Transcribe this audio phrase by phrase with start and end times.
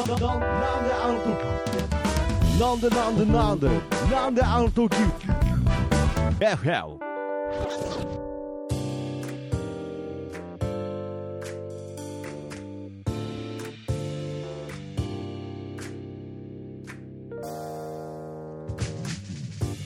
[0.00, 1.60] なんであの時
[2.58, 3.58] なんでなんでなん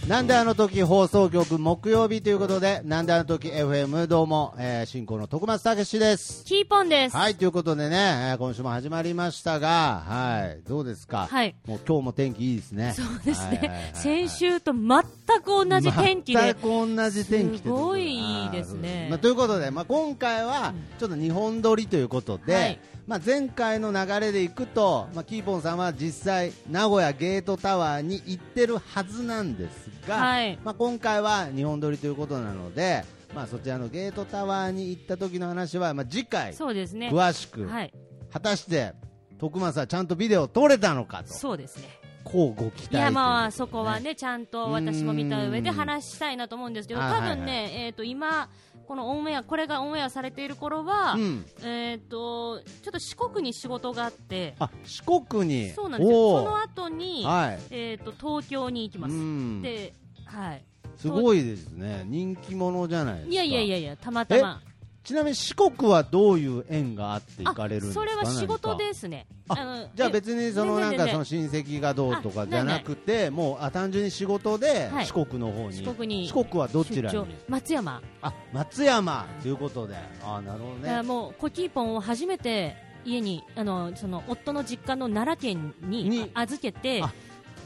[0.09, 6.45] なんであの時放送局木曜日ということで、なんであの時 FM どうも、えー、進行の徳松武史です。
[6.45, 7.17] キーポンです。
[7.17, 7.97] はい、ということでね、
[8.33, 11.27] えー今週も始まりましたが、はい、どうですか？
[11.31, 11.57] はい。
[11.67, 12.93] もう今日も天気いいですね。
[12.95, 13.93] そうですね。
[13.95, 15.01] 先週と全
[15.43, 16.61] く同じ天気で全く。
[16.97, 33.05] 同じ天気すごいいいですねまあ、ということで、まあ、今回はちょっと日本撮りということで、はいまあ、前回の流れでいくと、まあ、キーポンさんは実際名古屋ゲートタワーに行ってるはずなんですが、はいまあ、今回は日本撮りということなので、
[33.35, 37.11] まあ、そちらのゲートタワーに行った時の話は、まあ、次回そうですね。
[37.11, 37.93] 詳しく、はい。
[38.33, 38.95] 果たして
[39.39, 42.01] 徳松はちゃんとビデオ撮れたのかとそうですね。
[42.25, 48.49] こうご期待いや、まあ、そこはね、ちゃんと私も見た上で話したいなと思うんですけど、うん多分はいはいね、えっと、今、
[48.85, 55.71] このオンエア、これがオンエアされている頃はう、ん、えっと、ちょっと四国に仕事があって、あ四国に？
[55.71, 56.39] そうなんですよ。
[56.39, 59.15] その後に、はいえっと、東京に行きます。
[59.15, 59.93] うんで、
[60.27, 60.65] はい。
[60.97, 64.63] すごいですね人気者じゃないですかいやいやいやいや、たまたま。
[65.05, 68.01] ちなみに四国はどういう縁があって行かれるんですか？
[68.01, 69.27] それは仕事ですね。
[69.49, 75.07] あのじゃあ別にそのなんかその親戚がどうとかじゃなくてもうあ単純に仕事ではい。
[75.07, 75.85] 四国の方に。
[75.85, 76.27] 四国に。
[76.27, 77.37] 四国はどちらに？
[77.49, 79.27] 松山、あ松山。
[79.43, 79.95] ということで。
[80.25, 81.03] あなるほどね。
[81.03, 86.31] もうコキーポンを初めて家にあのその夫の実家の奈良県にに。
[86.35, 87.13] 預けてあ。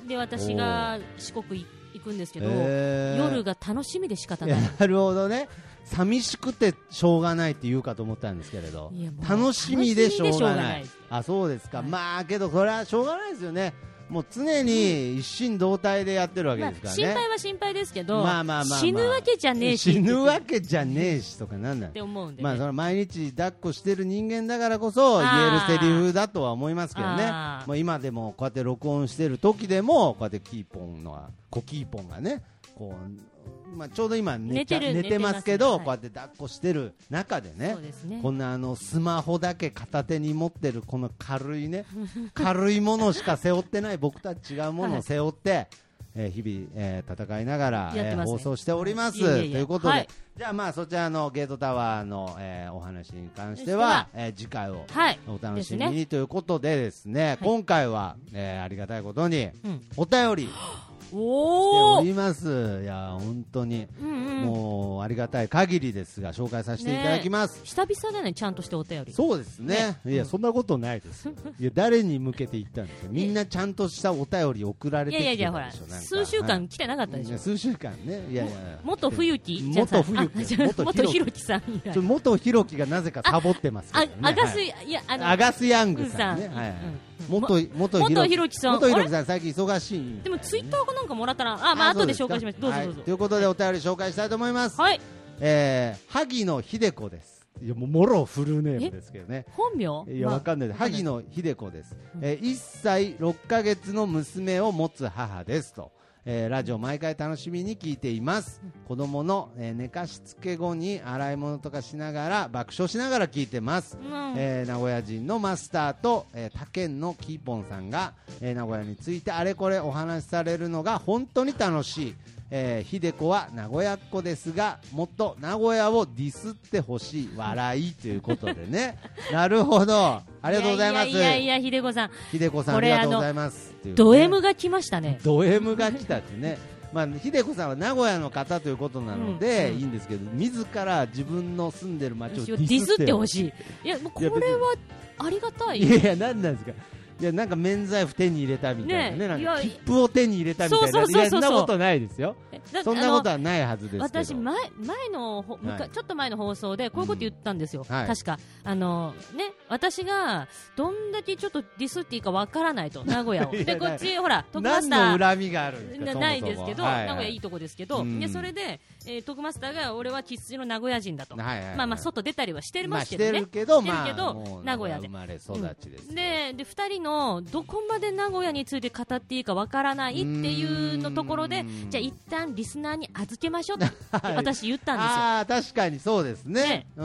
[0.09, 4.61] で私が四国行くんですけど、夜が楽しみで仕方ない。
[4.79, 5.49] なるほどね
[5.89, 8.93] 寂しくてしょうがないって言うかと思ったんですけれど。
[9.29, 10.87] 楽しみでしょうがない。
[11.11, 11.87] あそうですか、はい。
[11.87, 13.75] まあけどそれはしょうがないですよね。
[14.09, 18.79] もう常に一心同体でやってるわけまあですからね、心配は心配ですけど、まあまあまあまあ。
[18.79, 19.93] 死ぬわけじゃねえし。
[19.93, 21.89] 死ぬわけじゃねえしとかなんだ。
[21.89, 22.43] って思うんで、ね。
[22.43, 27.31] まあその毎日抱っこしてる人間だからこそ言えるセリフだとは思いますけどね。
[27.67, 32.43] もう今でもこうやって録音してる時でもこうやってキーポンのコキーポンがね
[32.77, 33.38] こう、
[33.77, 37.77] まあ、ちょうど今寝ちゃ寝てる寝てますけどこうやって抱っこしてる中でね
[38.23, 41.85] こんなあのスマホだけ片手に持ってるこの軽いね
[42.35, 45.69] 軽いものしか背負ってない僕たち違うものを背負って、
[46.15, 48.01] えー日々、えー戦いながら、ね。
[48.01, 49.19] えー放送しております。
[49.19, 50.09] いやいやいやということで、はい。
[50.37, 55.19] じゃあまあそちらのゲートタワーの、えーお話に関してはえー次回をはい。
[55.29, 59.81] お楽しみにということでですね、今回は、えーありがたいことに、うん。
[59.97, 60.49] お便り
[61.13, 62.81] おります。
[62.83, 67.61] いや本当に、うんうん、もうありがたい限りですが紹介させていただきます。
[67.65, 69.13] 久々だね、ちゃんとしてお便り。
[69.13, 71.29] そうですねいや、そんなことないです。
[71.61, 73.11] いや、誰に向けて言ったんですよ。
[73.11, 77.39] みんなちゃんとしたお便り送られいてきやいやいや、ほら、数週はい間来てなかったでしょ。
[77.39, 78.27] 数週間ね。
[78.31, 78.79] いやいや。
[78.85, 81.63] 元冬木元冬木 元元ひろきさん
[82.03, 84.13] 元ひろきがなぜかサボってますけあどね。
[84.23, 86.47] アガス、はいいや、あの、アガスヤングさんね。
[86.47, 92.61] うんはいはいうん元元元ひろきさん元ひろきさん最近忙しいんでもツイッターかなんかもらったら、あ、まあ後で紹介します。
[92.61, 93.11] どうぞどうぞはいと。
[93.11, 94.81] いうことでお便り紹介したいと思います。
[94.81, 95.01] はい。
[95.41, 97.47] えー萩野秀子です。
[97.61, 99.45] いやもろフルネームですけどね。
[99.51, 100.05] 本名？
[100.09, 100.79] いや、まあわかんないです。
[100.79, 101.97] 萩野秀子です。
[102.21, 105.91] えー、1歳6ヶ月の娘を持つ母ですと。
[106.31, 108.61] えーラジオ毎回楽しみに聞いています。
[108.87, 113.97] 子供の、えー寝かしつけ後に洗い物とかしながら爆笑しながら聞いてます。
[113.97, 118.13] うんえー名古屋人のマスターと、えー他県のキーポンさんが、
[118.43, 122.15] えー名古屋についてあれこれお話しされるのが本当に楽しい。
[122.51, 128.99] えー、秀子は名古屋っ子ですがもっと名古屋をディスってほしい笑いということでね。
[129.33, 130.23] なるほど。
[130.41, 131.09] ありがとうございます。
[131.09, 133.93] いやいや秀子さん、秀子さんありがとうございますね。
[133.95, 135.21] ド M が来ましたね。
[135.23, 136.59] ド M が来たってね。
[136.93, 143.53] まあ、秀子さんは名古屋の方ということなので、いいんですけど自ら自分の住んでる町をデディスってほいし
[143.85, 143.89] い。
[143.89, 144.75] いや、もうこれは
[145.19, 145.83] ありがたい。
[145.83, 146.73] いやいや、なんなんですか。
[147.21, 149.17] いや、なんか免罪符手に入れたみたいなね。
[149.17, 150.89] ねなんか切符を手に入れたみたいな。
[150.89, 151.31] そうそうそうそう。
[151.31, 152.37] そんなことないですよ。
[152.85, 154.03] そんなことはないはずです。
[154.03, 155.91] 私前前のほ、はい。
[155.91, 158.07] ちょっと前の放送でこういうこと言ったんですよ、はい。
[158.07, 158.39] 確か。
[158.65, 163.53] あのね私がどんだけちょっとディスっていいかわからないと 名古屋を。
[163.53, 165.19] でこっちほら徳マ何スター。
[165.19, 167.07] の恨みがあるんですかないですけど、はいはい。
[167.07, 168.21] 名古屋いいとこですけど、うん。
[168.21, 171.77] でそれで、えー、徳マスターが俺は生粋の名古屋人だと、はいはいはい。
[171.77, 176.15] まあまあ外出たりはしてますけどね、てるけど、してるまあ、けどもう名古屋で生まれ育ちです。
[176.15, 177.08] でで2人の
[177.51, 185.11] どこまで名古屋について語っていいかわからないっていうのところでうんじゃあ一旦リスナーに預けましょうってはい私言ったんですよ。
[185.11, 186.63] ああ、確かにそうですね。
[186.63, 187.01] ねう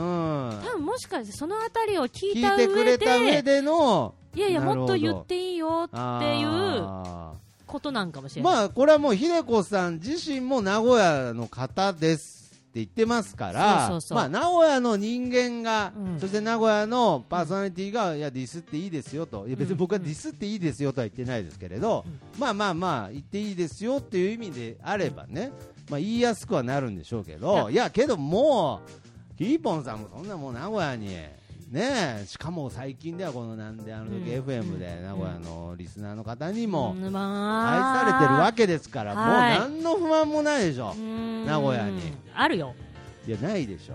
[0.64, 7.32] 多分もしかしてそのあたりを聞い聞たいてく上れた上ででの、いやいや、もっと言っていいよっていうあ
[7.66, 8.54] ことなんかもしーれない。
[8.54, 12.43] まあこれはもう秀子さん自身も名古屋の方です
[12.80, 16.20] 言ってますからまあ名古屋の人間が、うん。
[16.20, 19.46] そして名古屋のパーソナリティがいやディスっていいですよと。
[19.46, 22.04] いや別に僕はディスっていいですよとは言ってないですけれど、
[22.38, 25.52] まあまあまあ言っていいですよっていう意味であればね、
[25.88, 28.80] まあ、言いやすくはなるんでしょうけどいやけども
[29.32, 31.08] うキーポンさんもそんなもう名古屋に
[31.70, 34.44] ねえしかも最近ではこのなんであの時うん。
[34.46, 37.04] FM で名古屋のリスナーの方にもうん。
[37.06, 39.58] 愛まあされてるわけですから、はい。
[39.60, 41.44] もう何の不満もないでしょう、ん。
[41.46, 42.00] 名古屋に。
[42.34, 42.74] あるよ。
[43.26, 43.94] いやないでしょ。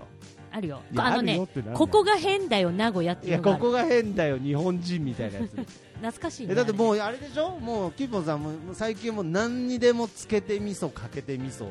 [0.52, 0.80] あるよ。
[0.96, 1.38] あのね
[1.74, 5.50] ここが変だよ、名古屋っていやここが変だよ日本人みたいなやつ。
[6.00, 6.52] 懐かしいね。
[6.52, 7.50] えだってもうあれでしょ？
[7.60, 11.66] もうキーポンさんも最近もう何にでもつけて味噌かけて味噌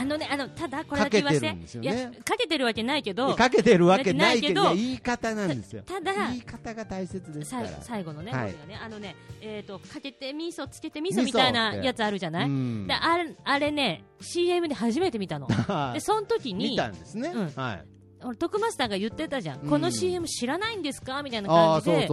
[0.00, 1.40] あのね、あの、ただこれだけ言わせ。
[1.40, 1.78] て。
[1.78, 4.40] いや、かけてるわけないけど、かけてるわけない。
[4.40, 4.74] けど。
[4.74, 5.82] 言い方なんですよ。
[5.82, 12.86] ただ言い方が大切ですかさら最後のね、あのね、えっ、と、かけて味噌、つけて味噌みたいなやつあるじゃない、うん。
[12.86, 15.46] であれあれね、CM で初めて見たの。
[15.46, 17.50] は いで、その時に見、たんですね、うん。
[17.54, 19.70] はい俺徳マスターが言ってたじゃん、うん。
[19.70, 21.22] この CM 知らないんですか？
[21.22, 22.08] みたいな感じで、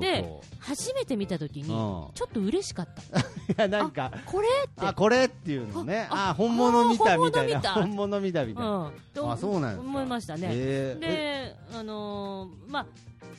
[0.00, 0.28] で
[0.58, 1.76] 初めて見た時に、ちうん。
[1.76, 3.20] ょっと嬉しかった。
[3.20, 3.24] い
[3.56, 4.70] やなんかこれって。
[4.76, 6.06] あこれっていうのね。
[6.10, 7.58] ああ本物見たみたいな。
[7.58, 9.82] あ本物見たみたいな、うん、とあそうなんですか。
[9.82, 10.48] 思いましたね。
[10.50, 11.04] えー。
[11.04, 12.86] えで、あのーまあ、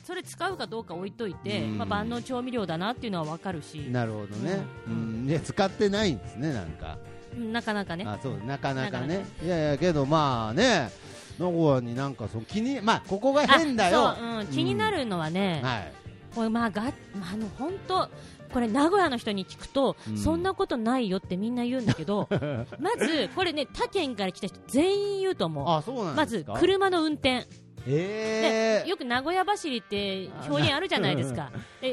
[0.04, 1.78] それ使うかどうか置いといて、うん。
[1.78, 5.26] まあ、万能調味料だなっていうのはわかるし、なるほどね、ううん。
[5.26, 6.98] ん、いや使ってないんですねなんか。
[7.36, 8.04] なかなかね。
[8.06, 10.92] あそうなかなかなかねいやいやけどまあね
[11.38, 14.14] 名古屋になんかそう気にまあここがあ変だよ。
[14.16, 15.92] そう、うん、気になるのはね、はい。
[16.34, 18.08] これまあがあの本当
[18.52, 20.18] これ名古屋の人に聞くと、うん。
[20.18, 22.28] そんなことないよってみんな言うんだけど
[22.78, 25.68] まずこれね他県から来た人全員言うと思う。
[25.68, 26.54] あそうなんまずですか？
[26.58, 27.46] 車の運転。
[27.86, 31.50] えでよく名古屋走りって表現あるじゃないですか。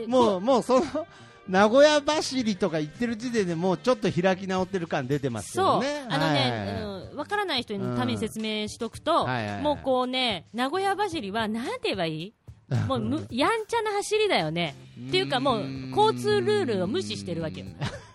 [0.08, 0.86] もうもうその
[1.52, 7.10] 名古屋走りとか言ってる時点でもうちょっと開き直ってる感出てますそう、よねあのね、はい。
[7.12, 9.62] うん、分からない人のために説明しとくと、はいはいはい。
[9.62, 12.34] もうこうね、名古屋走りは、なんて言えばいい？
[12.88, 14.76] もうむやんちゃな走りだよね。
[15.10, 17.66] っていうかもう交通ルールを無視してるわけよ。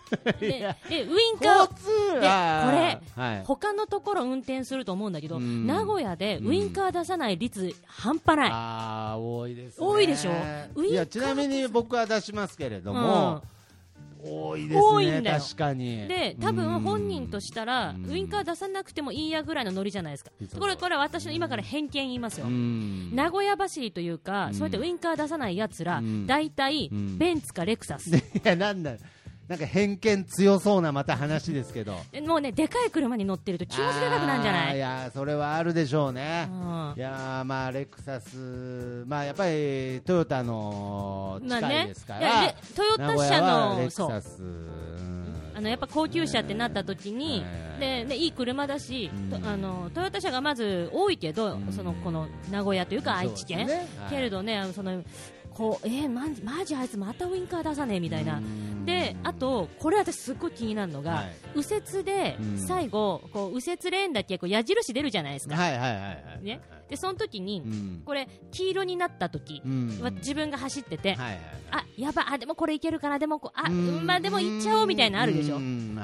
[0.39, 3.43] でウインカーでこれはい。
[3.45, 5.67] 他のところ運転すると思うんだけど、うん。
[5.67, 8.49] 名古屋でウインカー出さない率半端ない。
[8.51, 9.85] ああ多いですね。
[9.85, 10.31] 多いでしょ。
[10.31, 13.43] ウインカーいやちなみに僕は出しますけれども、
[14.23, 15.39] 多いですね多いんだよ。
[15.39, 16.07] 確かに。
[16.07, 18.09] で多分本人としたらうん。
[18.09, 20.31] ウインカー出さなくてもいいやぐらいのノリじゃないですか。
[20.59, 22.47] これこれ私の今から偏見言いますよ。
[22.47, 23.15] うん。
[23.15, 24.53] 名古屋走りというか、うん。
[24.53, 26.27] そうやってウインカー出さないやつら、うん。
[26.27, 27.17] 大体、うん。
[27.17, 28.95] ベンツかレクサス、 いやなんだ
[29.47, 31.95] なんか偏見強そうなまた話ですけど。
[32.11, 34.75] で もうね、でかい車に乗ってると気持ちでかくなんじゃない？
[34.75, 36.93] いやそれはあるでしょうね、うん。
[36.97, 41.85] いやーまあレクサスまあやっぱりトヨタの近いまあね。
[41.87, 44.41] ですかいやら、でトヨ名タ車のそうクサス。
[44.41, 44.43] う。
[44.43, 45.33] ん。
[45.55, 49.39] あのやっぱ高級車ってなった時に、はいででいい車だし、うん。
[49.39, 51.71] とあのトヨタ車がまず多いけど、うん。
[51.71, 54.09] そのこの名古屋というか愛知県、ねはい。
[54.09, 55.03] けれどね、その
[55.57, 58.39] こうえー、マジマジあいつまたウインカー出さねえみたいな。
[58.85, 61.35] であと、これ私すっごい気になるのが、はい。
[61.55, 62.57] 右折でうん。
[62.59, 68.03] 最後、こう右折レーンだけこう矢印出るじゃないですか、はいはいはいはいね、でその時に、うん。
[68.05, 69.99] これ黄色になった時、うん。
[69.99, 71.39] わ自分が走ってて、はいはい
[71.69, 74.05] あやばあでもこれいけるかなでもこうあうん。
[74.05, 75.57] まあでも行っちゃおうみたいなのあるでしょ。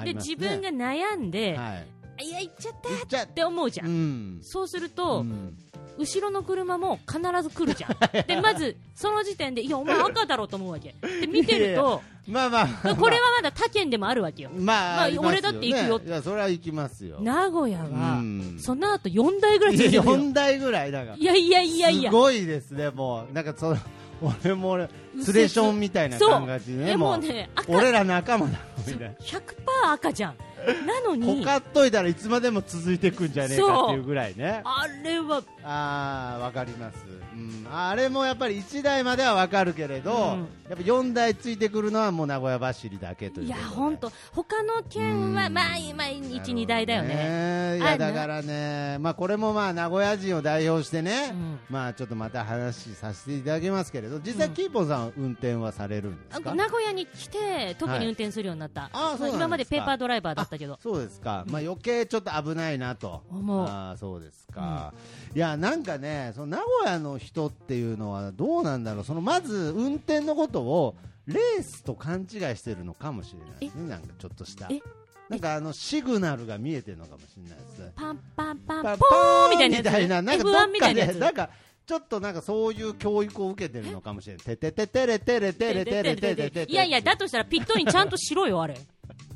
[0.04, 1.76] で自分が悩んで、は
[2.20, 2.26] い。
[2.26, 4.40] い、や行っちゃった行って思うじゃん。
[4.42, 5.56] そうすると、うん
[5.98, 7.98] 後ろの車も必ず来るじゃん。
[8.28, 10.96] でまずその時点でいやお前 赤だろうと思うわけ。
[11.02, 14.50] で見てるとまあまあまあこれはまだ他県でもあるわけよ。
[14.58, 17.18] まあ、まあ俺だって行くよねいやそれは行きますよ。
[17.20, 17.90] 名古屋は、う
[18.22, 18.58] ん。
[18.60, 20.04] その後4台ぐらいついてるよ。
[20.04, 21.18] 4台ぐらいだから。
[21.18, 22.12] いやいやいやいや。
[22.12, 23.34] すごいですねもう。
[23.34, 23.78] なんかその
[24.44, 24.90] 俺も俺
[25.22, 27.72] ツレションみたいな感じねえもううね赤。
[27.74, 29.42] 俺ら仲間だみたい100%
[29.92, 30.36] 赤じゃん。
[30.86, 31.40] なのなに。
[31.40, 34.62] ほかっといたらいつまでも続いていくんじゃねえかっていうぐらいね。
[34.64, 40.48] あれはああわかります、うん、あれもやっぱり1台まではわかるけれど、うん。
[40.70, 45.34] やっぱ4台ついてくるのはもう名古屋走りだけといういや本当他の県はうん。
[45.34, 47.16] まあまあ12台だよね。
[47.16, 51.60] ねいやだからね、まあ、これもまあ名古屋人を代表してね、うん。
[51.70, 54.54] まあちょっとまた話させていただきますけれど実際、うん。
[54.54, 56.52] キーポンさんは運転はされるんですか？
[56.52, 59.38] あ名古屋に来て特に運転するようになった、あそうなんですか。
[59.38, 60.78] 今までペーパードライバーだったけど。
[60.82, 63.24] そうですか、まあ、余計ちょっと危ないなと。
[63.30, 63.66] 思う。
[63.68, 64.94] あーそうですか、
[65.36, 70.96] いやなんかねその名古屋の人っていうのはどうなんだろうそのまず運転のことを
[71.26, 74.82] レースと勘違いしてるのかもしれないですねなんかちょっとしたえ？
[75.30, 81.50] なんかあのシグナルが見えてるのかもしれないですパンパンパンパンポーンみたいなみたいななんかどっ F1 みたかでなんか
[81.86, 84.46] ちょっとなんかそういう教育を受けてるのかもしれない。
[84.46, 86.72] ててててれてれてれてれてれてれ。
[86.72, 88.78] いやいや、だとしたらピットインちゃんとしろよ、あれ。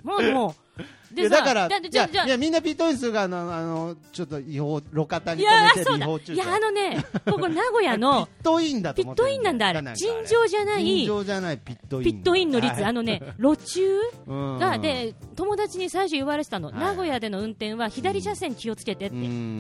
[0.03, 0.81] もう、もう。
[1.15, 6.05] いやだから、だいやじゃじゃいやみんなピットインするがあの、あの、ちょっと違法、路肩にいや止めてそうだ。
[6.33, 9.81] いや、あのね、ここ名古屋のピットインだとピットインなんだ、あれ。
[9.81, 12.03] か尋常じゃない、尋常じゃないピットイン。
[12.03, 16.69] ピットインの率、あのね、路駐のが、で、友達に最初言われてたの。
[16.69, 19.15] はい名古屋での運転は左車線気をつけてって。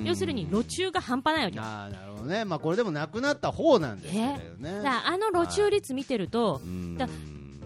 [0.05, 1.63] 要するに、路駐が半端ないわけよ。
[1.63, 2.45] ああ、なるほどね。
[2.45, 4.23] まあこれでもなくなった方なんですけど
[4.59, 4.77] ね。
[4.77, 7.07] だからあの路駐率見てると、うんだ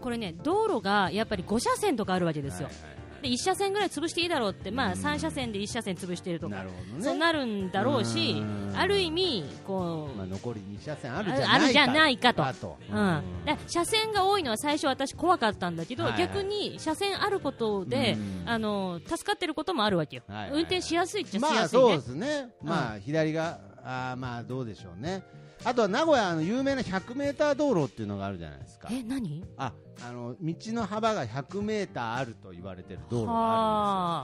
[0.02, 2.68] これね、道路がやっぱり5車線とかあるわけですよ。
[2.68, 5.00] はいはいはいで1車線ぐらい潰していいだろうって、まあ、うん。
[5.00, 6.64] 3車線で1車線潰してるとか。
[6.64, 6.72] ね。
[7.02, 8.74] そうなるんだろうしうん。
[8.76, 11.54] ある意味こう、まあ残り2車線あるじゃないか。
[11.54, 12.44] あるじゃないかと。
[12.54, 12.78] と。
[12.92, 13.24] うん、
[13.68, 18.50] 車線が多いのは最初私怖かったんだけど、はいはい逆に車線あることで、うん。
[18.50, 22.50] あの助かってることもあるわけよ、はいはい運転しやすいっちゃしまあやすいね、そうですね。
[22.64, 25.22] まあ左があーまあどうでしょうね。
[25.64, 28.90] あとは名古屋の有名な100メーター道路っていうのがあるじゃないですか。
[28.92, 29.44] え何？
[29.58, 33.36] あ、あの道の幅が100メーターあると言われてる道路があ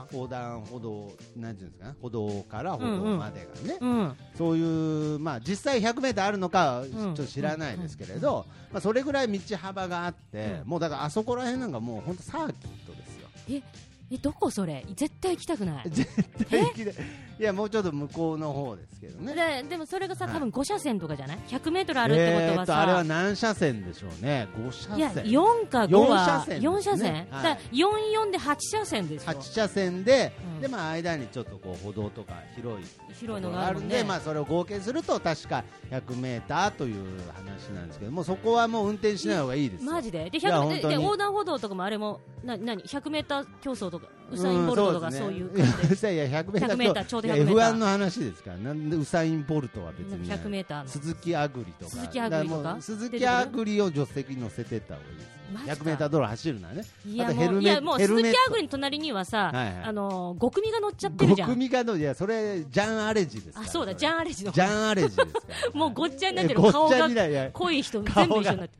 [0.00, 0.20] るんですよ。
[0.22, 1.94] 横断歩道なんていうんですかね。
[2.02, 3.78] 歩道から歩道までがね。
[3.80, 4.16] うん。
[4.36, 7.08] そういうまあ実際100メーターあるのかはちん。
[7.10, 10.68] ょっと知らないですけれど、まあそれぐらい道幅があって、うん。
[10.68, 13.28] もうだからあそこら辺なんかもう本当サーキットですよ。
[13.50, 13.62] え
[14.10, 14.84] えどこそれ？
[14.96, 15.90] 絶対行きたくない。
[15.90, 16.10] 絶
[16.48, 16.94] 対行きでい
[17.42, 19.34] やもうちょっと向こうの方ですけどね。
[19.34, 20.34] ででもそれがさはい。
[20.34, 24.48] 多分5車線とかじゃない？100メートルあるってことはえーとあれはさ、何車線でしょうね。
[24.56, 25.26] 5車線。
[25.26, 26.68] いや4か5四は車線ですね。
[26.68, 27.26] 4車線、はい。
[27.26, 29.32] だから44で8車線ですよ。
[29.32, 30.60] 8車線で、うん。
[30.60, 37.04] でまあ間にちょっとこう歩道とか広い広いのがあるもんで、まあそれを合計すると確か100メーターという
[37.34, 39.92] 話なんですけど、もうそこはもう運転しない方がいいですよ。
[39.92, 40.28] マジで。
[40.30, 40.82] でいや100本当に。
[40.82, 45.96] でで横断歩道とかもあれもな何？100メーター競争とかウサイン・ボルトとかそういう感じで。
[45.96, 46.14] じで。
[46.14, 47.70] いやいや100メーター100メーターちょうど100いやメーター。
[47.70, 52.76] F1 の話ですから、なんでウサイン・ボルトは別に、100メーターの鈴木あぐりとか、鈴木あぐりとか？
[52.80, 55.28] 鈴木あぐりを助手席に乗せてった方がいいです。
[55.52, 55.72] マジか。
[55.84, 56.84] 100メーター道路走るならね。
[57.06, 58.38] いやもういやもう鈴木ヘルメット。
[58.46, 59.84] あぐりの隣にはさ、はいはい。
[59.84, 64.52] あのー、5組が乗っちゃってるじゃ5ん組がのいやそれジャン・アレジですあそうだジャン・アレジの。
[64.52, 66.60] ジャン・アレジです もうごっちゃになってる。
[66.60, 68.70] 顔が濃い人全部一緒になってる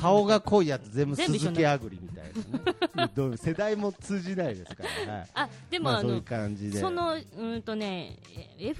[0.00, 2.24] 顔が濃いやつ全部鈴木あぐりみたい
[2.94, 3.06] な。
[3.06, 6.80] ねどう世代も通じないですから、はい、あでも、あのまあそういう感じで。
[6.80, 8.18] そのうんとね
[8.58, 8.74] F1 に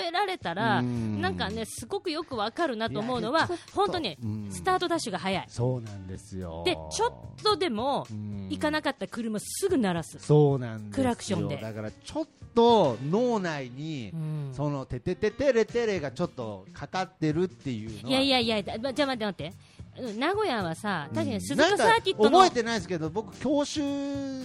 [0.00, 1.20] 例えられたらうん。
[1.20, 4.48] なんかねすごくよくわかるなと思うのは本当ねうん。
[4.50, 5.44] スタートダッシュが早い。
[5.48, 6.62] そうなんですよ。
[6.64, 8.48] でちょっとでもうん。
[8.50, 10.94] 行かなかった車すぐ鳴らす、そうなんですよ。
[10.94, 11.56] クラクションで。
[11.56, 14.50] だからちょっと脳内に、うん。
[14.52, 18.10] そのててててれてれがちょっとかかってるっていうのは。
[18.10, 19.46] いやいやいやだじゃあ待って待って。
[19.46, 19.75] うん
[20.18, 23.80] 名古屋はさ確かに鈴鹿サーキットの覚えてないですけど僕教習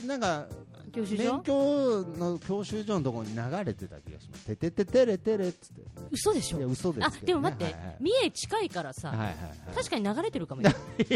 [0.05, 0.45] なんか
[0.91, 1.23] 教習所？
[1.23, 1.53] 免許
[2.17, 4.45] の教習所のところに流れてた気がします。
[4.45, 5.81] ててててれてれっつって。
[6.11, 6.59] 嘘でしょ？
[6.59, 7.19] いや嘘ですね。
[7.23, 9.35] でも待って、はいはい三重近いからさ、はいはいはい。
[9.75, 10.65] 確かに流れてるかもし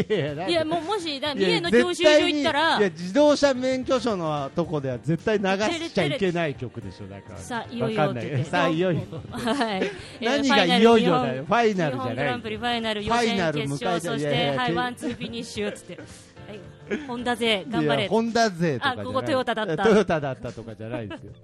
[0.08, 5.46] れないいやもうもし三重の教習所行ったらいや自動車免許証のとこでは絶対流
[5.86, 7.38] しちゃいけない曲でしょだから。
[7.38, 8.14] さあいよいよ
[8.44, 9.02] さあいよいよ。
[9.30, 9.90] はい。
[10.24, 11.42] 何がいよいよだよ。
[11.42, 15.96] フファイナルじゃ日本グランプないリファイナル予ファイナ選決勝そしてはいワンツーフィニッシュっつって。
[15.96, 16.06] はい
[17.06, 18.08] ホンダ勢頑張れ。
[18.08, 19.76] ホンダ勢とかあここトヨタだった。
[19.84, 21.32] トヨタだったとかじゃないですよ。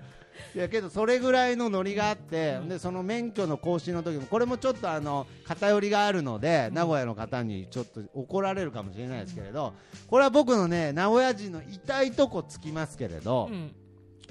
[0.54, 9.72] いやけどそれぐらいのノリがあって、でその免許の更新の時もこれもちょっとあの偏りがあるので、名古屋の方にちょっと怒られるかもしれないですけれど
[10.06, 13.74] これは僕のね名古屋人の痛いとこつきますけれど、うん。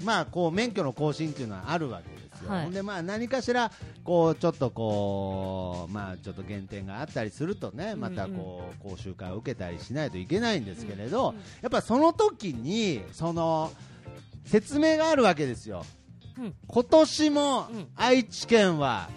[0.04, 2.64] まあこう免許の更新っていうのはあるわけですよ、はい。
[2.64, 3.70] ほんでまあ何かしら
[4.04, 13.72] こうちょっとこうまあちょっと減点があったりするとねまたこう講習会を受けたりしないといけないんですけれど、うんやっぱその時にその
[14.44, 15.84] 説明があるわけですよ、
[16.38, 16.54] うん。
[16.66, 17.86] 今年もうん。
[17.96, 19.08] 愛知県は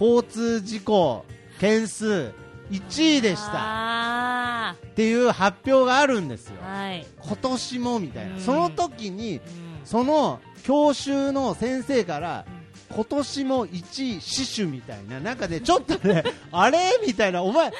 [0.00, 1.24] 交通事故
[1.58, 2.32] 件数
[2.70, 3.52] 1位でした。
[3.54, 6.56] あっていう発表があるんですよ。
[6.62, 7.06] ーはい。
[7.20, 8.40] 今年もみたいな、うん。
[8.40, 9.40] その時にうん。
[9.84, 12.44] その教習の先生から
[12.90, 17.70] 今年も1位死守みたいな中でちょっとね あれみたいなお前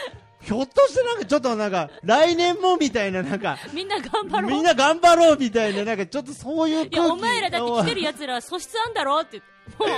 [0.43, 4.51] ひょっとしてなんかちょっとなんか来年もみたいななんかみんな頑張ろう。
[4.51, 7.01] みんな頑張ろうみたいななんかちょっとそういう空気。
[7.01, 9.39] お前らだって来てるやつらは素質あんだろって。
[9.39, 9.89] もう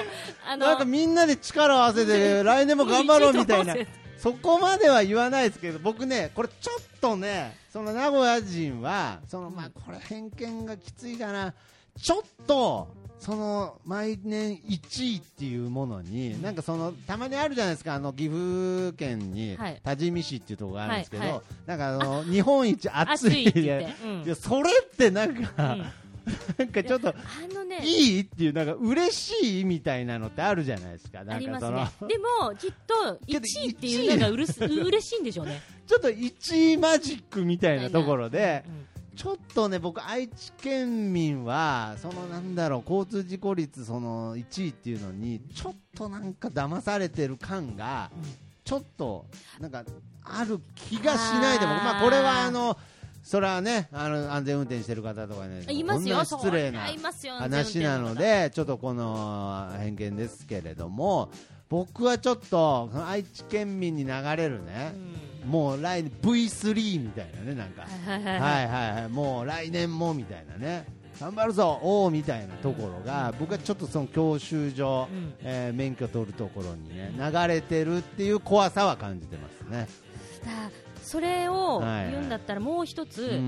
[0.46, 3.74] あのなんかみんなで力を合わせて 来年も頑張ろうみたいな。
[4.18, 11.52] そこまでは言わないですけど僕ねこれちょっとねその名古屋人はそのまあこれ偏見がきついかな
[12.00, 12.88] ちょっと
[13.18, 19.80] その毎年1位っていうものになんかそのたまにあるじゃないですかあの岐阜県にはい。
[19.82, 21.42] 多治見市っていうところがあるんですけど、はいはい。
[21.66, 24.36] なんかあの日本一暑い暑いってうん。
[24.36, 25.76] それってなんか、
[26.58, 27.14] なんかちょっとあ
[27.54, 31.90] のねいいっていうなんか嬉しいみたいなのってあるじゃないですかなんかその、ね。
[32.08, 48.10] でもきっとけど1位っていうのがうるす嬉しいんでしょうね、 ちょっと1位マジックみたいなところでうんちょっとね僕愛知県民はそのなんだろう交通事故率その1位っていうのにちょっとなんか騙されてる感が
[48.64, 49.24] ちょっと
[49.58, 49.84] なんか
[50.24, 52.76] ある気がしないでもまあこれはあの
[53.22, 56.16] それはねあの安全運転してる方とかねいますよ。
[56.16, 56.80] こんな失礼な
[57.38, 61.30] 話なのでちょっとこの偏見ですけれども
[61.68, 67.82] 僕はちょっと愛知県民に流れるねうんもう来年 V3 みたいなねなんか。
[67.82, 70.86] はいはいはいもう来年もみたいなね。
[71.18, 75.34] 頑張るぞおおみたいなところが僕はちょっとその教習所、うん。
[75.42, 79.88] えー免許取るところにね流れてるっていう怖さは感じてますね。
[81.06, 82.10] だそれをはい。
[82.10, 83.40] 言うんだったらもう一つ、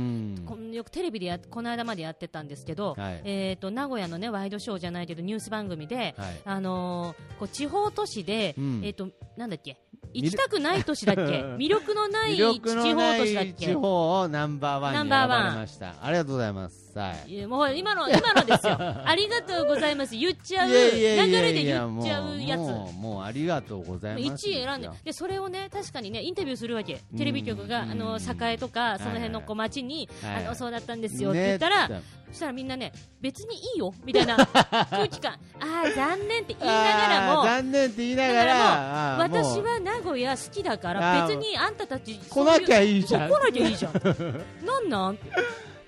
[0.73, 3.23] よくテレビでやこの間までやってたんですけど、はい。
[3.25, 6.41] えー、と名古屋の、ね、ワイドショーじゃないけどニュース番組で、はい。
[6.45, 8.81] あのーこう地方都市で、うん。
[8.85, 9.77] えー、となんだっけ？
[10.15, 11.23] 行きたくない都市だっけ？
[11.59, 13.51] 魅力のない魅地方都市だっけ？
[13.51, 15.95] い地方をナンバーワンに選ばれました。
[16.03, 16.99] ありがとうございます。
[16.99, 17.47] はい。
[17.47, 18.77] もう今の今のですよ。
[19.07, 20.17] ありがとうございます。
[20.17, 22.59] 言っちゃう流れで言っちゃうやつ。
[22.61, 27.01] もうもうありがとうございます1位選んででそれをね確かにねインタビューするわけ。
[27.17, 27.91] テレビ局がうん。
[27.91, 34.37] あの栄とかその辺のこう街にはいあのそうだったんですよって言ったらねそしたらみんなね別にいいよみたいな
[34.91, 35.33] 空気感。
[35.61, 41.29] ああ残念って言いながらも残念って言いながら私は名古屋好きだかあらー。
[41.29, 43.31] 別にあんたたち来なきゃいいじゃん。
[43.31, 43.93] 来なきゃいいじゃん。
[44.65, 45.19] なんなん？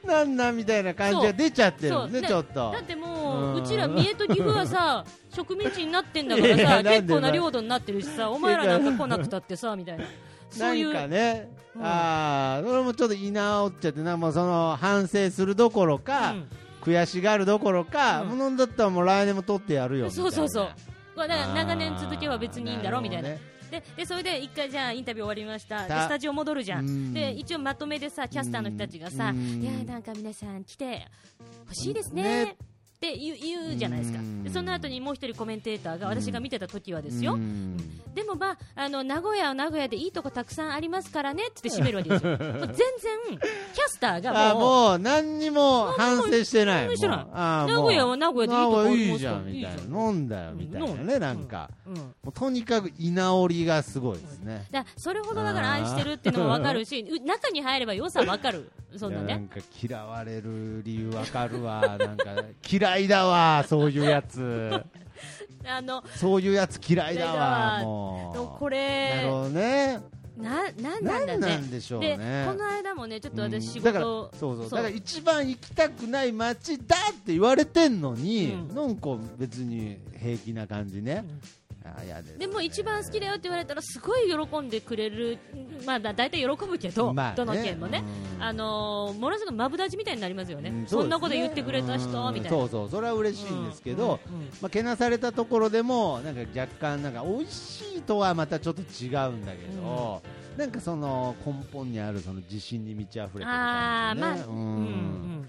[0.05, 2.71] なんなんみたいな感じが出ちゃってるねちょっと。
[2.73, 3.55] だってもうん。
[3.57, 10.05] ううちら三重と岐阜はさ植民地になってんだからさ結構な領土になってるしさお前らなんか来なくたってさみたいな
[10.59, 11.85] なんかね、うん。
[11.85, 16.49] ああそれもちょっと居直っちゃってなもうその反省するどころか、うん。
[16.83, 18.29] 悔しがるどころか、うん。
[18.29, 20.69] もうなんだったらもう来年も取ってやるよそうそうそう。
[21.17, 23.29] だから長年続けば別にいいんだろうみたいな。
[23.71, 25.83] ででそれで一回じゃあインタビュー終わりました。
[25.83, 27.11] でたスタジオ戻るじゃうん。
[27.11, 29.63] んで一応まとめでさキャスターの人たちがさうん。
[29.63, 31.07] いやなんか皆さん来て
[31.69, 32.23] ほしいですね。
[32.23, 32.57] ね
[33.01, 34.19] って言う言うじゃないですか。
[34.19, 34.45] うん。
[34.45, 36.21] でその後にもう一人コメンテーターがうん。
[36.21, 37.33] 私が見てた時はでですよ。
[37.33, 37.79] うん。
[38.15, 42.37] でもまああの名古屋は名古屋でいいとこたくさんありますからねって締めるわけですよ。
[42.37, 46.97] 全然キャスターあがもう何にも反省してない名
[47.81, 50.11] 古屋は名古屋でいいとこいいじゃゃんみたいなん。
[50.11, 51.95] 飲んだよみたいなねなんか、うん。
[51.95, 54.67] もうとにかく居直りがすごいですね。
[54.71, 58.71] だそれほどだから愛してるっていうのも分かるしう中に入れば良さ分かる。
[58.99, 61.97] そんないねやなんか嫌われる理由わかるわ。
[61.99, 62.25] なんか
[62.69, 64.83] 嫌いだわそういうやつ。
[65.67, 67.83] あのそういうやつ嫌いだわわ。
[67.83, 68.59] もう。
[68.59, 68.77] こなる
[69.23, 70.01] れほどね。
[70.37, 74.71] ななんなんだ何なねんでしょうでねこの間もねちょっと私仕うんそうそう。
[74.71, 78.75] だから一番行きたくない街だって言われてんのに、うん。
[78.75, 81.25] なんか別に平気な感じね、
[82.39, 85.39] でも一番好きだよって言われたらすごい喜んでくれる
[85.87, 87.37] まあだ大体喜ぶけど、まあね。
[87.37, 88.05] どの県もね、
[88.37, 88.43] うん。
[88.43, 92.59] あのーものすごくマブダチみたいになりますよね、うんそんなこと言ってくれた人うんみたいな。
[92.59, 92.91] そうそう。
[92.91, 94.21] それは嬉しいんですけど、
[94.61, 100.23] まあ、けなされたところでもなんか若干なんか美味しいとはまたちょっと違うんだけど、
[100.57, 105.49] なんかその根本にあるその自信に満ち溢れてるあーまあ感じね、うんうんうん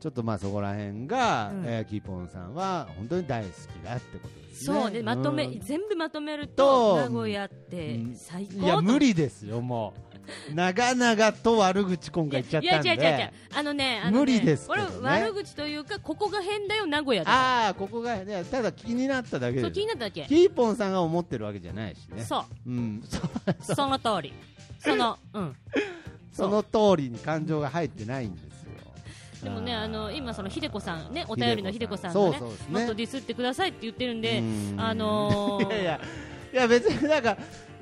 [0.00, 1.64] ちょっとまあそこら辺が、うん。
[1.66, 4.80] えーキーポンさんは本当に大好きだってことですね。
[4.80, 8.16] そうねまとめ、うん全部まとめるとと名古屋ってうん。
[8.16, 10.10] 最高いや無理理ですよもう。
[10.54, 12.94] 長々と悪口今回言っちゃったんで。
[12.94, 14.90] いや違う違う違うあのねあのね無理ですけどね。
[14.90, 20.24] これ悪口というかここが変だよ名古屋ああここがねただ気になっただけそう気になっただけ。
[20.26, 22.22] キーポンさんが思ってるわけじゃないしね。
[22.22, 22.70] そう。
[22.70, 23.02] うん、
[23.66, 24.32] そその通り。
[24.78, 25.56] そのうん。
[26.32, 28.49] その通りに感情が入ってないんですよ
[29.42, 32.78] でもね、あの今、そのひでこさんね、お便りのひでこさんがねそうそうですね。
[32.78, 34.74] もっとディスってくださいって言ってるんで、うん。
[34.78, 36.00] あのー いやいや。
[36.52, 37.36] いや別になんか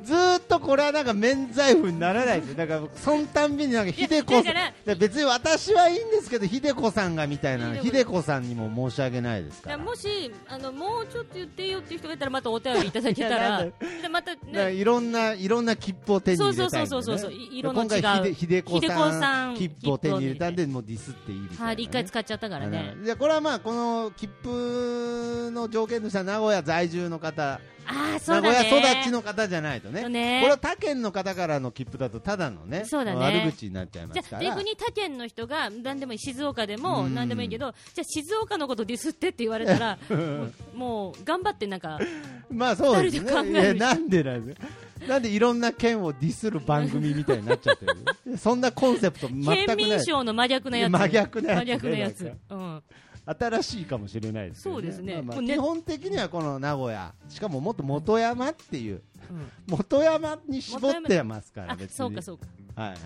[0.08, 4.98] ずーっとこれはなんか免罪符にならないですよだからそのたんびになんかひでこさん。
[4.98, 7.74] 別に私はいいんですけどひでこさんがみたいな。
[7.74, 9.76] ひでこひでこさんにも申し訳ないですから。
[9.76, 13.68] もしあのもうちょっと言ってよっていう人がいたらまたお便りいただけたら
[14.10, 14.72] またね。
[14.72, 22.96] いろんないろんな切符を手に入れたいんで、ね、そうそうそうそうい色の違う今回ひでひでこひでこさん切符を手に入れたんでもうディスっていいみたいな、ね、はい一回使っちゃったからね。
[23.04, 28.68] じこれはまあこの切符の条件としては名古屋在住の方、ああそう名だね。
[28.68, 30.08] 古屋育ちの方じゃないとね。
[30.08, 30.40] ね。
[30.42, 33.20] これは他県の方からの切符だとただのねそうだね。
[33.20, 34.38] 悪口になっちゃいますから。
[34.40, 37.14] あ逆に他県の人が何でもいい静岡でもうん。
[37.14, 39.98] 何でもいいけどじゃあ静岡のことディスってって言われたら
[40.74, 41.98] もう頑張ってなんか
[42.50, 43.32] まあそうですね。
[43.32, 44.54] なんでなんで？
[45.02, 47.86] すなんでいろんな県をディスる番組みたいになっちゃって
[48.26, 49.66] るそんなコンセプト全くない。
[49.66, 50.92] 県民賞の真逆なやつ。
[50.92, 52.32] 真逆なやつ真逆なやつ。
[52.50, 52.82] うん
[53.28, 55.14] 新しいかもしれないですけどそうですね。
[55.14, 57.14] まあまあ基本的にはこの名古屋。
[57.28, 59.02] しかももっと元山っていう。
[59.30, 59.50] うん。
[59.66, 61.96] 元山に絞ってますからあ別に。
[61.96, 62.46] そうかそうか。
[62.74, 62.98] はいはい。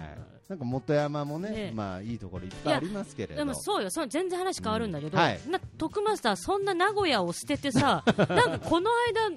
[0.49, 1.73] なんか元山もねね。
[1.75, 3.37] まあいいところいっぱいありますけれど。
[3.37, 3.91] でもそうよ。
[3.91, 5.41] その全然話変わるんだけど、うんはい。
[5.49, 9.31] な徳マスターそんな名古屋を捨ててさ なんかこの間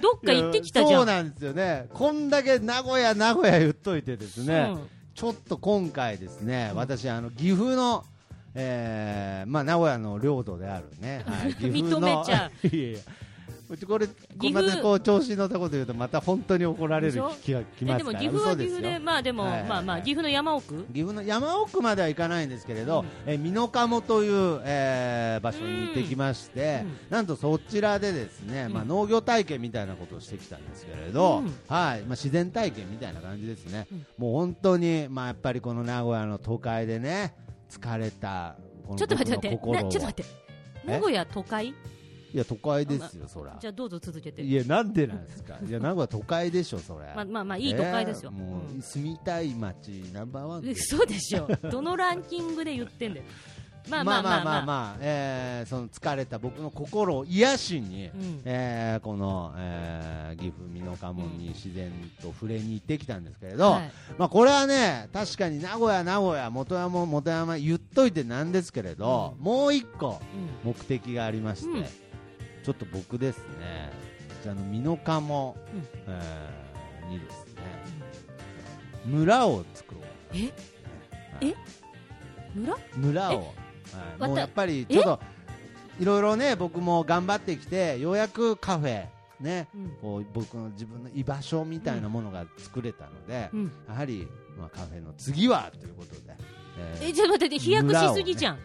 [0.00, 1.00] どっか行ってきたじゃん。
[1.00, 1.88] そうなんですよね。
[1.92, 4.88] こんだけ名古屋名古屋言っといてですね、うん。
[5.14, 8.04] ちょっと今回ですね、私あの岐阜の、
[8.54, 12.98] えーまあ名古屋の領土であるね、 はい、岐阜の認めちゃ いやいや。
[13.66, 14.06] うちこれ
[14.52, 18.18] またこう調子に乗ったこと言うとまた本当に怒られる気がきえますから。
[18.20, 20.84] でも岐阜は岐阜でまあでも、まあまあ岐阜の山奥？
[20.92, 23.06] 岐阜の山奥までは行かないんですけれど、うん。
[23.26, 26.96] えー美濃加茂という、えー場所に行ってきまして、うん。
[27.10, 31.46] なんとそちらでですね、まあ、うん農業体験みたいなことをしてきたんですけれど、うん。
[31.46, 32.00] はい。
[32.00, 34.06] まあ、自然体験みたいな感じですね、うん。
[34.18, 37.34] もう本当に、まあ、やっぱりこの名古屋の都会でね
[37.80, 38.56] 疲れた
[38.86, 40.24] このちょっと待って待ってちょっと待って。
[40.86, 40.90] え？
[40.92, 41.68] 名古屋都会？
[41.68, 41.74] い
[42.38, 43.56] や都会ですよ、そら。
[43.60, 44.42] じゃあどうぞ続けて。
[44.42, 45.56] いやなんでなんですか？
[45.64, 48.44] いや名古屋都会でしょそれ まあまあまあいい都会ですよ、えー？
[48.44, 50.94] もう住みたい街ナンバーワンです。
[50.96, 51.48] 嘘でしょ。
[51.70, 53.26] どのランキングで言ってんだよ
[53.88, 58.42] まあまあまあまあ、まあまあ、えーその疲れた僕の心を癒しに、うん。
[58.44, 63.90] えーこの、えー岐阜美濃加茂に自然と触れに行ってきたんですけれど、はい。
[64.18, 69.44] まあ、これはね確かに名古屋、名古屋元山、元山言っといてなんですけれど、うん。
[69.44, 70.20] もう一個
[70.64, 70.70] うん。
[70.72, 71.84] 目的がありまして、うん。
[71.84, 73.90] ちょっと僕ですね
[74.42, 75.86] じゃあの美濃加茂、うん。
[76.08, 77.62] えーにですね
[79.04, 80.02] 村を作ろう。
[80.02, 81.54] かなええ？
[82.54, 82.76] 村？
[82.96, 83.54] 村を、
[84.18, 85.20] もうやっぱりちょっと
[86.00, 89.06] いろいろね僕も頑張ってきてようやくカフェ
[89.40, 89.90] ねうん。
[90.00, 93.72] こう僕の自分の居場所みたいなものが作れたので、うん。
[93.88, 94.26] やはり、
[94.58, 96.36] まあ、カフェの次はということで、
[96.78, 98.58] えーえちょっと待って飛躍しすぎじゃん、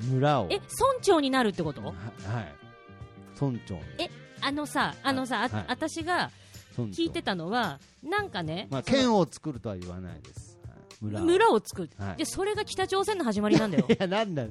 [0.00, 0.68] 村をえ村
[1.00, 1.94] 長になるってことははい
[3.40, 3.78] 村長
[4.40, 6.30] あのさあのさあ、はい私が
[6.76, 9.26] 聞いてたのはなんかね、まあ、県を。
[9.30, 10.51] 作るとは言わないです、はい
[11.02, 11.24] 村を。
[11.24, 12.16] 村を作る、はい。
[12.16, 13.86] でそれが北朝鮮の始まりなんだよ。
[13.90, 14.44] いやなんだ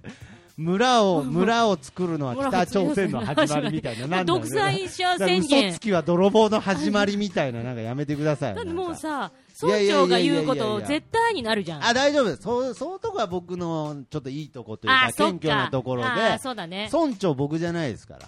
[0.58, 11.86] 村を 村を作るのは北朝鮮の始まりみたいなな独裁者宣嘘言つきは泥棒の始まりみたいななんかやめてくださいだってもうさ村長が言うこと絶対になるじゃん。
[11.86, 12.42] あ大丈夫です。
[12.42, 16.90] そうそうとこは僕のちょっといいとこというか謙虚なかところであそうだね。
[16.92, 18.28] 村長僕じゃないですから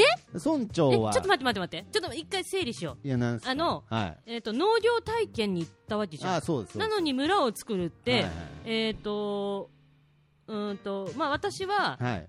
[0.00, 0.04] え？
[0.34, 1.12] 村長は。
[1.16, 1.86] ょっと待って待って待って。
[1.92, 3.06] ちょっと一回整理しよう。
[3.06, 4.18] いやなんあのはい。
[4.26, 6.34] えっ、と農業体験に行ったわけじゃん。
[6.36, 8.32] あそうですなのに村を作るって、はいはい
[8.64, 9.70] えっ、と
[10.46, 12.28] うーんとまあ私ははい。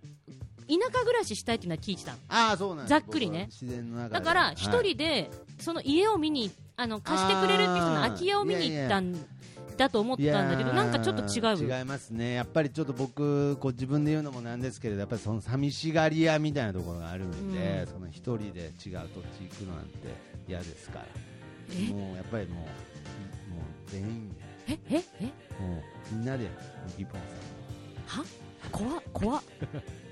[0.67, 2.17] 田舎暮らししたいっていうのは聞いてたの。
[2.27, 3.49] ああそうなんざっくりね。
[4.12, 9.13] だからはい一人でその家を見にあの貸してくれるっていう人の空き家を見に行ったん
[9.77, 11.69] だと思ったんだけどなんかちょっと違う。
[11.69, 12.33] よ違いますね。
[12.33, 17.87] やっぱりちょっと僕こう自分で言うのもなんですけれどやっぱりその寂しがり屋みたいなところがあるんで、うん。
[17.87, 18.93] その一人で違う土地
[19.49, 19.97] 行くのなんて
[20.47, 21.05] 嫌ですから。
[21.71, 21.91] え？
[21.93, 22.67] もうやっぱりもうもう
[23.87, 24.35] 全員
[24.67, 24.79] え？
[24.89, 24.95] え？
[25.19, 25.25] え？
[25.25, 25.25] で
[25.59, 25.77] も
[26.11, 26.47] うみんなで
[26.97, 27.21] ギポン
[28.07, 28.23] は？
[28.71, 29.41] 怖っ怖っ。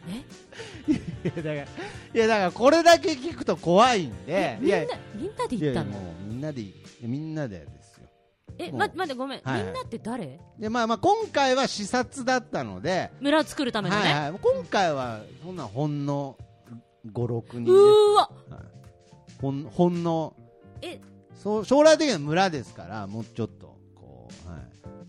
[0.06, 1.68] さんいやだからい
[2.14, 4.72] やだからこれだけ聞くと怖いんでみん
[5.16, 6.00] みんなでい行ったの？
[6.28, 6.64] みんなで
[7.02, 7.72] みんなでですよ
[8.58, 9.64] えま待ってごめん、はいはい。
[9.66, 10.40] みんなって誰？
[10.58, 13.12] でまあまあ今回は視察だったので。
[13.20, 16.38] 村を作るためのね、はいはい、今回はそんなほんの
[17.12, 18.30] 56人でうーわ。
[19.42, 20.34] ほんほんの。
[20.82, 21.00] え。
[21.36, 23.75] そう将来的には村ですからもうちょっと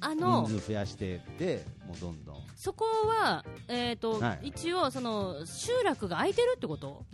[0.01, 2.37] あの人数増やしていってもうどんどん。
[2.57, 4.49] そこは、えーとはい。
[4.49, 7.05] 一応その集落が空いてるってこと？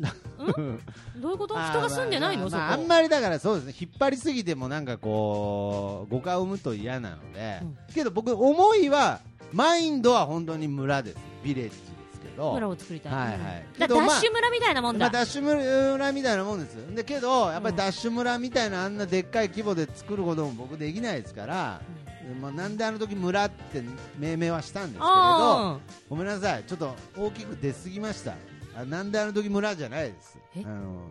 [1.18, 1.54] どういうこと？
[1.54, 6.06] 人が住んでないの、まあまあまあんまりだからそうですね引っ張りすぎてもなんかこ。
[6.08, 9.20] う誤解を生むと嫌なので、うんけど僕思いは
[9.52, 11.74] マインドは本当に村ですビレッジ
[12.32, 12.52] ど。
[12.54, 13.38] 村を作りたい、はいはい。
[13.78, 16.74] だダッシュ村みたいなもんだ、まあ、ダッシュ村みたいなもんです。
[16.74, 21.80] よでけどやっぱりダッシュ村みたいなあんなでっかい規模で作ることも僕できないですから、
[22.40, 23.82] まあ、なんであの時村って
[24.18, 26.64] 命名はしたんですけれどあごめんなさい。
[26.64, 28.34] ちょっと大きく出過ぎました。
[28.74, 30.38] あなんであの時村じゃないです。
[30.56, 30.62] え？
[30.64, 31.10] あの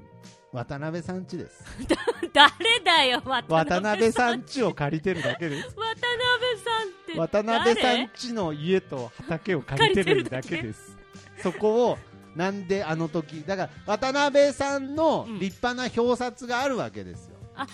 [0.51, 1.63] 渡辺さん家です。
[1.79, 2.51] ー誰
[2.83, 5.69] だよ渡渡辺さ渡ん家を借りてるだけです。
[5.69, 7.19] 辺さんって。
[7.19, 10.97] 渡辺さん誰家の家と畑を借りてるだけです
[11.43, 11.97] そこを
[12.35, 17.67] なんであの時だから渡辺さんの立派な表札があるわけですよ、ああ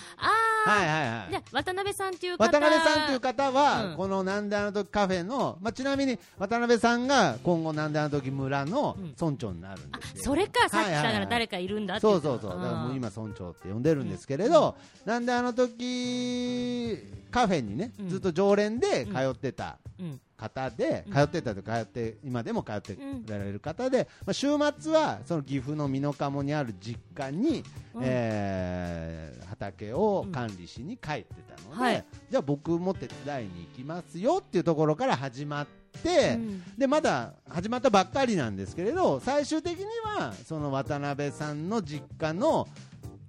[0.66, 2.46] あはいはいはいで渡辺さんっていう方。
[2.46, 3.96] 渡辺さんという方は、うん。
[3.96, 9.16] このなんであの時カフェの、まあ、ちなみに渡辺さんが今後なんであの時村のうん。
[9.20, 11.04] 村長になるんあですよ、それかさっきはいはい。
[11.04, 12.50] はいから誰かいるんだってそうそうそう。
[12.50, 14.76] だからもう今村長って呼んでるんですけれど、
[15.06, 16.98] なんであの時
[17.32, 18.10] カフェにね、うん。
[18.10, 21.14] ずっと常連で通ってたうん方で、うん。
[21.14, 22.98] 通ってたと通って今でも通って
[23.28, 24.48] られる方で、まあ、週
[24.80, 28.02] 末はその岐阜の美濃加茂にある実家に、うん。
[28.04, 32.06] えー畑を管理しに帰ってたので、はい。
[32.30, 35.68] じゃあ僕も手伝いに行きますよっていうところから始まっ
[36.04, 36.64] て、うん。
[36.78, 42.68] でまだ始まったばっかりなんですけれど最終的にはその渡辺さんの実家の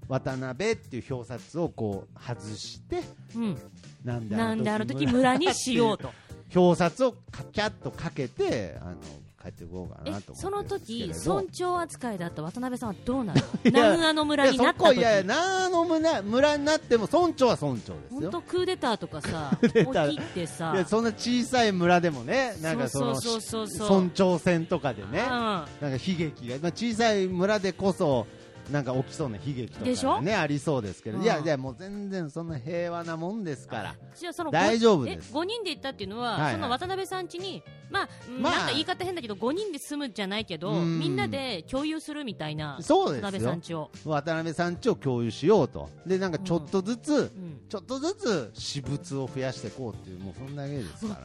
[0.09, 3.03] 渡辺っていう表札をこう外して
[3.35, 3.59] うん。
[4.05, 4.37] なんで
[4.71, 6.11] あの時村にしようと
[6.55, 8.97] 表札をカチャッとかけてあの
[9.41, 14.99] 帰っていこうかえなとその時村長扱いだった渡辺さんはどうなる いやの南アの村になった時。
[14.99, 18.21] いやそこいや長野村村になっても村長は村長ですよ。
[18.21, 20.85] 本当クーデターとかさ起きてさ。
[20.89, 25.19] そんな小さい村でもねなんかその村長選とかでねうん。
[25.21, 28.27] なんか悲劇が、まあ、小さい村でこそ
[28.71, 30.17] なんか起きそうな悲劇とでしょ？
[30.17, 31.25] かねありそうですけど、うん。
[31.25, 33.95] いやいやもう全然そんな平和なもんですから。
[34.15, 35.31] じゃあその大丈夫です。
[35.33, 36.53] え5人で行ったっていうのは、はいはい。
[36.55, 38.53] その渡辺さん家に、まあ、うんまあ。
[38.53, 40.99] なんか言い方変だけど5人で住むじゃないけどうん。
[40.99, 45.89] みんなで共有するみたいなそうです渡辺さんよ家を、渡辺さんちを共有しようと。
[46.07, 51.19] でなんかちょっとずつ、うん、ちょっとずつ私物を増やしていこうっていうもうそんだけですか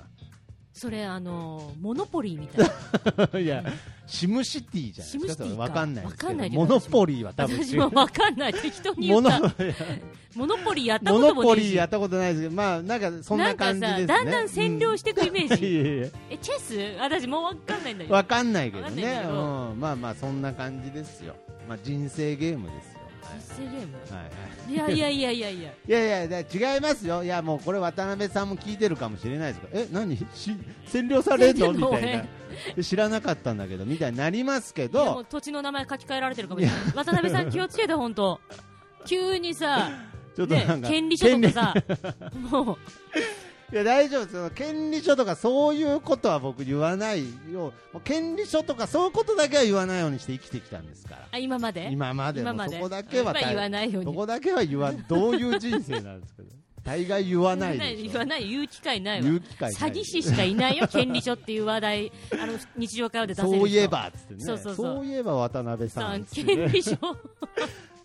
[0.74, 2.68] それあのーモノポリーみたい
[3.16, 3.30] な。
[3.32, 3.64] ら いや
[4.08, 5.46] シムシティじゃないですか。
[5.56, 6.50] わかんないですけど。
[6.50, 7.64] モノポリーは多分。
[7.64, 8.54] 私も分かんない。
[8.54, 9.40] 適当に言った
[10.36, 11.46] モノポリーやったモこともねえし。
[11.46, 13.98] ノポリーやったことないですけどまあなんかそんな感じですね。
[13.98, 15.66] なんかさだんだん占領していくイメージ。
[15.66, 15.70] う
[16.08, 16.12] ん。
[16.32, 16.98] えチェス？
[17.00, 18.16] 私もう分かんないんだけど。
[18.16, 19.22] わかんないけどね。
[19.26, 21.36] うん、まあまあそんな感じですよ、
[21.70, 23.00] まあ、人生ゲームですよ、
[24.70, 24.76] い。
[24.76, 25.72] やいやいやいやいや。
[25.88, 27.24] いやいやだ違いますよ。
[27.24, 30.18] いやもうこれ渡辺さんも聞いてるかもしれないですけどえ何？
[30.18, 30.26] し
[30.88, 31.74] 占領されんの？
[31.74, 32.26] みたいな。
[32.76, 35.20] で知らなかったんだけどみたいになりますけど。
[35.22, 36.80] う土地の名前書き換えられてるかもしれない。
[36.96, 38.40] 渡辺さん気をつけて本当。
[39.06, 41.74] 急にさねちょっとなんか、権利書とかさ
[42.50, 42.78] もう
[43.74, 44.36] いや大丈夫です。
[44.36, 51.28] よ権利書とかそういうことは僕言わないよもう権利書とかそういうことだけは言わないようにして生きてきたんですから。
[51.32, 51.90] あ今まで？
[51.92, 52.44] 今まで。
[52.44, 54.12] そこだけは言わないように。
[54.12, 56.44] そこだけは言わどういう人生なんですか？
[56.84, 59.24] 大概言わない言わない言う機会ないわ。
[59.24, 62.12] 言う機会詐欺師しかいないよ権利書っていう話題。
[62.40, 63.60] あの日常会話で出せる人。
[63.60, 64.40] そういえばっつってね。
[64.44, 65.06] そうそうそう。
[65.06, 66.56] いえば渡辺ささんんっつって。
[66.56, 66.92] 権ね利書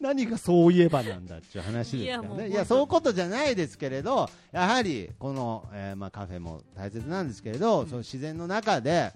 [0.00, 2.48] 何がそういえばなんだっていう話ですからね。
[2.48, 9.12] いやそういうことじゃないですけれどやはりこの、えーまあ、カフェも大切なんですけれど、その自然の中で、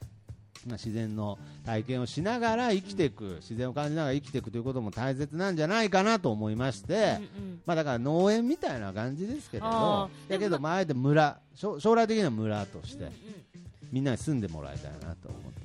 [0.66, 7.60] まあ、自然の体験をしながら生きていく、自然を感じながら生きていくということも大切なんじゃないかなと思いまして、うんうん。
[7.66, 13.12] まあ、だから農園みたいな感じですけれあどーだけどでも前で村将将来的には村としてうんうん。
[13.92, 15.61] みんなに住んでもらいたいなと思って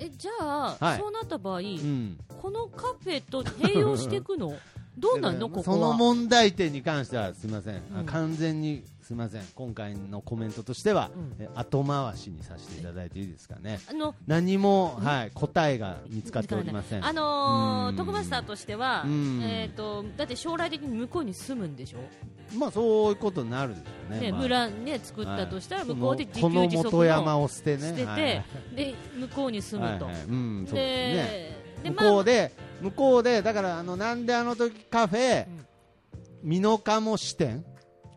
[0.00, 0.98] えじゃあ、はい。
[0.98, 2.18] そうなった場合、うん。
[2.40, 4.54] このカフェと併用していくの？
[4.98, 5.76] どうなんのここは？
[5.76, 8.06] その問題点に関してはすみません、あうん。
[8.06, 9.42] 完全にすみません。
[9.54, 11.34] 今回のコメントとしては、うん。
[11.38, 13.78] え後回しにさせていただいていいですかね。
[13.90, 17.04] あの何も、はい、答えが見つかっておりません。
[17.04, 17.96] あのーうん。
[17.96, 19.40] トクマスターとしては、うん。
[19.42, 21.98] えー、とだって将来的に向こうに住むんでしょ、
[22.58, 24.20] まあそういうことになるでしょうね。
[24.20, 24.40] ねまあ。
[24.40, 25.90] 村ね作ったとしたらはい。
[25.90, 27.82] 向こうで自給自足を捨てね。
[27.82, 28.44] 捨てて、はい。
[28.74, 30.24] で向こうに住むと、はいはい。
[30.24, 31.66] うん、ですね。
[31.84, 35.66] 向こうで、向こうでだからあのなんであの時カフェうん。
[36.44, 37.64] 美濃加茂支店？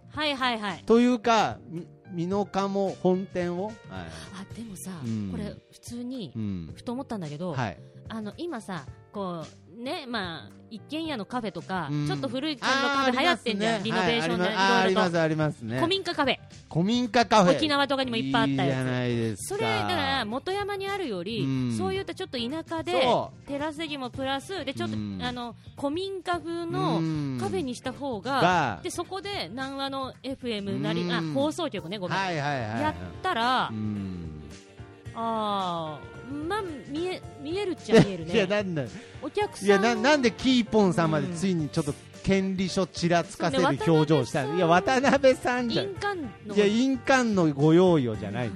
[0.10, 0.84] はいはいはい。
[0.86, 3.76] というかみ美濃加茂本店を、はい。
[3.90, 5.30] あでもさ、うん。
[5.32, 6.74] これ普通にうん。
[6.76, 9.48] ふと思ったんだけど、はい、あの今さこう
[9.80, 12.08] ねまあ一軒家のカフェとか、うん。
[12.08, 15.20] ちょっと古い感じのカフェ流行ってんじゃん、リノベーションでいあります。
[15.20, 15.78] ありますね。
[15.78, 16.38] 古民家カフェ。
[16.72, 17.58] 古民家カフェ。
[17.58, 19.48] 沖縄とかにもいっぱいあったやつ。
[19.48, 21.78] それだから元山にあるより、うん。
[21.78, 25.20] そういったちょっと田舎でそテラス席もプラスでちょっと、うん。
[25.22, 27.38] あの古民家風うのうん。
[27.40, 31.12] カフェにした方が、がでそこで南和の FM なり、うん。
[31.12, 34.44] あ放送局ねごめん、やったら、うん。
[35.16, 38.84] ああまあ見え見えるっちゃ見える いやねなんだ
[39.22, 39.68] お客さん。
[39.68, 41.34] いやななんでキーポンさんまでうん。
[41.36, 46.56] ついにちょっと権利書ちらつかせる表情をした渡辺さんいや渡辺さんじゃ印鑑の。
[46.56, 48.52] いや印鑑のご用意をじゃない。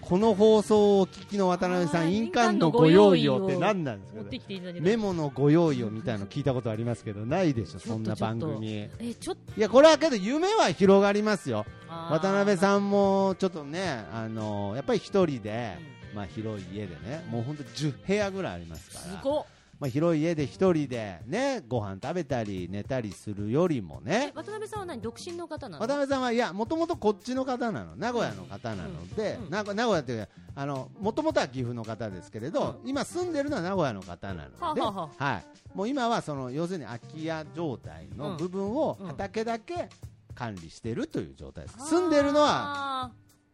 [0.00, 7.78] この放送をお聞きの渡辺さん印鑑のご用意をって何なんですかメモのご用意をみたいの聞いたことありますけどないでしょ？
[7.78, 8.66] そんな番組。
[8.66, 9.60] いえちょっと。
[9.60, 11.64] やこれはけど夢は広がりますよ。
[11.88, 15.78] 渡辺さんもちょっとねあのやっぱり一人で
[16.14, 19.44] まあ広い家でねもう本当10部屋ぐらいありますから。
[19.80, 24.28] まあ、広い家で一人でねご飯食べたり寝たりするよりもね。
[24.28, 25.00] え渡辺さんは何？
[25.00, 25.84] 独身の方なの？
[25.84, 27.96] 渡辺さんはいやもともとこっちの方なの。
[27.96, 35.44] 名古屋の方なので、うんうん名古名古屋っていうかあのもともとは岐阜の方ですけれど、今住んでるのは名古屋の方なので、はあはあはい、
[35.74, 39.88] もう今はその要するに空き家状態の部分をうん畑だけ
[40.36, 43.10] 管理してるという状態です、住んでるのは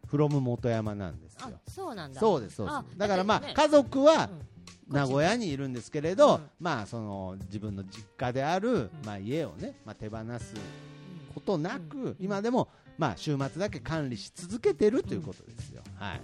[0.09, 2.19] はフロム元山なんですあよそうなんだ。
[2.19, 2.97] そうですそうあです。
[2.97, 4.49] だからまあ家族はうん。
[4.89, 6.49] 名古屋にいるんですけれど、うん。
[6.59, 10.55] まあその自分の実家である、まあ、家をね、まあ、手放す
[11.35, 12.15] ことなく、うん。
[12.19, 16.21] 今でも、まあ、週末だけ管理し続けてるということですよ、はい、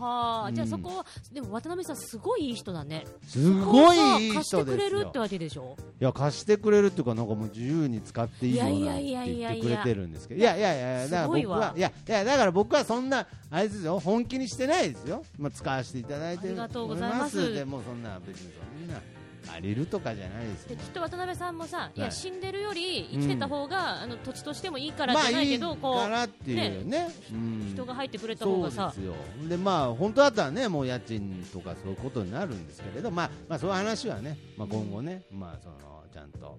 [0.00, 3.04] はあ、じゃあうんそこはでも渡辺さんすごいいい人だね。
[3.26, 5.76] すごいいい貸してくれるってわけでしょ？
[6.00, 10.40] いや貸してくれるっていうかなんかもう自由に使っていいよなんて言ってくれてるんですけど。
[10.40, 14.00] いやいやいやだから僕はいやいやだから僕はそんなあれですよ。
[14.00, 17.52] 本気にしてないですよ、まあ、使わせていただいてありがとうございます。
[17.52, 19.00] でもそんな別にそんな
[19.46, 27.08] 借りるとかじゃないですよできっと渡辺さんもさ、い、やはい死んでるより生きてた方が、あの土地としてもいいからまあじゃないけど、いいこからっていうね。
[27.32, 28.88] うんう人が入ってくれた方がさ。
[28.88, 29.14] ですよ。
[29.48, 35.76] でまあ本当だったらねもう家賃とかそういうことになるんですけれどまあまあそういう話はね、まあ、今後ね、まあその
[36.12, 36.58] ちゃんと、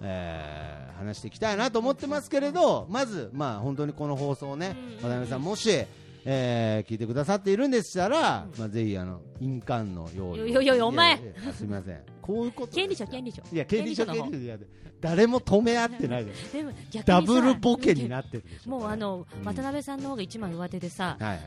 [0.00, 5.08] えー話していきたいなと思ってますけれどまずまあ本当にこの放送をねうん。
[5.08, 5.84] 渡辺さんもし、
[6.24, 11.16] えー聞いてくださっているんでしたら、まあぜひあの印鑑の用意をいやいやいやお前。
[11.56, 12.00] すみません。
[12.20, 13.42] こういうこと権利書権利書。
[13.52, 14.58] いや権利書権利書
[15.00, 16.52] 誰も止め合ってないです。
[16.54, 16.70] でも
[17.04, 19.44] ダブルボケになってるもうあの、うん。
[19.44, 21.40] 渡辺さんの方が一枚上手でさ、はいはい。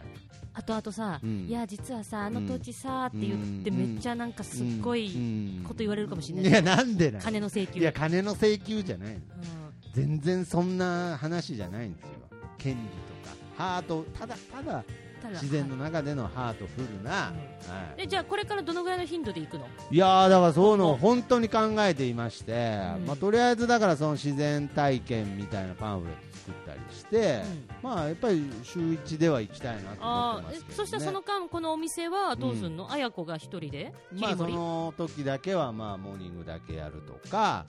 [0.53, 1.47] 後々さ、うん。
[1.47, 5.09] いや実はさあの土地さって言ってうんめっちゃなんかすっごい
[5.63, 7.79] こと言われるかもしれない、いやなんでなん金の請求。
[7.79, 9.21] いや金の請求じゃないうん。
[9.93, 12.09] 全然そんな話じゃないんですよ。
[12.57, 13.13] 権利と。
[13.13, 13.14] か
[13.57, 14.83] ハートただただ
[15.31, 17.33] 自然の中でのハートフルな、は
[17.97, 19.65] でじゃあこれからどのぐらいの頻度で行くの？
[19.65, 23.05] い、いやーだからそういうのを本当に考えていまして、うん。
[23.07, 27.41] まあ、とりあえずだからその自然体験みたいなパンフレット作ったりして、
[27.81, 33.93] まあやっぱり週一では行きたいなと思ってますけど、ね、そしたらその間このお店はどうすんの、綾子が一人で？
[34.13, 37.65] 切まあその時だけはまあモーニングだけやるとか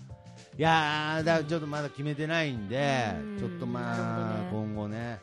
[0.59, 3.39] いやーだちょっとまだ決めてないんでうん。
[3.39, 5.19] ちょっとまあ今後ね。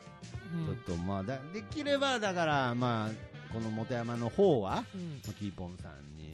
[0.54, 0.76] うん。
[0.76, 5.20] ちょっとまあだできればだからまあこの本山の方はうん。
[5.34, 6.30] キーポンさんに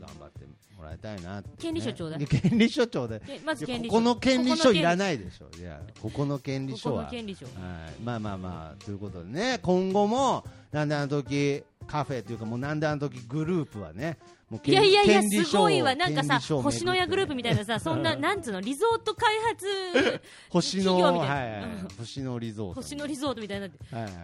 [0.00, 0.46] 頑張って
[0.78, 2.16] もらいたいなね、権利書ちょうだ。
[2.16, 4.56] いや権利書ちょうだいでまずここの権利。
[4.56, 5.60] 書いらいないでしょ。
[5.60, 7.02] いやここの権利書は。
[7.04, 7.54] の権利書はい、
[8.02, 9.58] まあまあまあということでね。
[9.62, 14.16] 今後もなんであの時カフェというかもうなんであの時グループはね
[14.64, 15.94] いやいやいやすごいわ。
[15.94, 21.34] なんかさ星のやグループみたいなさ そんななんつうのリゾート開発 星の企業みたいな。
[21.34, 21.88] はいはいうん。
[21.98, 22.74] 星のリゾート。
[22.74, 23.68] 星のリゾートみたいな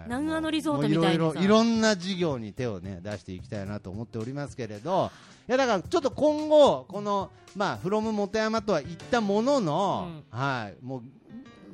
[0.07, 1.23] 南アのリゾートみたいにさ。
[1.23, 5.13] もうろいろいろんな事業に手をね出していきたいなと思っておりますけれど。
[5.49, 11.03] いやだからちょっと今後このまあフロム本山とは言ったものの、はいもう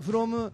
[0.02, 0.52] フロム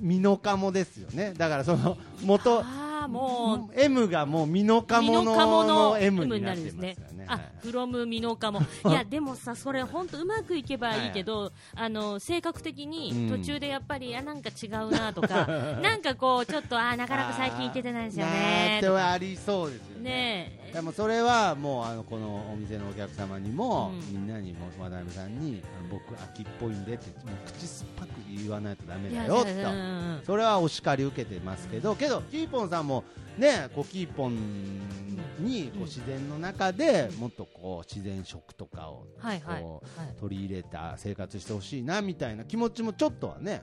[0.00, 1.32] 美濃加茂ですよね。
[1.34, 2.62] だからその元
[3.08, 6.96] もう M がもう美濃加茂ミノカモのの M になってになるんですね。
[7.22, 7.26] ね。
[7.28, 8.60] あ、フロムミノカモ。
[8.88, 13.38] いや、でもさ、それ本当うまくいけばいいけど、あの、性格的にうん。
[13.38, 15.46] 途中でやっぱり、あ、なんか違うなとか、
[15.82, 18.88] なんかこう、ちょっと、あ、なかなか最近行けてないんですよなねって。
[18.88, 20.60] はありそうですよね。
[20.72, 24.12] でもそれはもうあのこのお店のお客様にも、うん。
[24.12, 29.44] みんなにも渡辺さんに僕秋っぽいんでってもう口酸っぱく言わないとダメいやだよ
[30.20, 33.04] とそれはお叱り受けてますけどけどキーポンさんも
[33.38, 34.36] ねこうキーポン
[35.38, 39.06] にこう自然の中でもっとこう自然食とかを。
[39.16, 39.42] こうはい。
[40.20, 43.60] 取り入れた生活してほしいなみたいな気持ちもちょっとはね。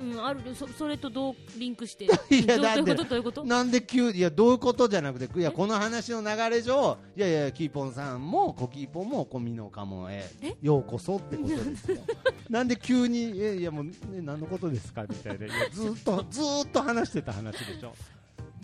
[0.00, 0.40] うん、ある。
[0.54, 2.04] そそれとどうリンクして？
[2.30, 3.04] いやどういうこと？
[3.04, 3.44] どういうこと？
[3.44, 4.10] なんで急？
[4.12, 10.56] いやどういうことじゃなくていやこの話の流れ上いやいやキーポンさんもコキーポンもコミノカモへえ？
[10.62, 11.98] ようこそってことですよ。
[12.48, 15.02] なんで急にえいやもう、ね、何のことですか？
[15.02, 15.46] みたいな。
[15.46, 17.92] いやずーっとずーっと話してた話でしょ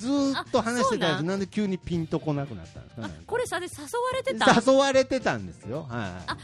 [0.04, 1.24] ずーっと話してたやあそうなん。
[1.24, 3.08] つなんで急にピンとこなくなったんですか？
[3.26, 4.62] これさで誘われてた？
[4.72, 5.86] 誘われてたんですよ。
[5.88, 6.36] はいあ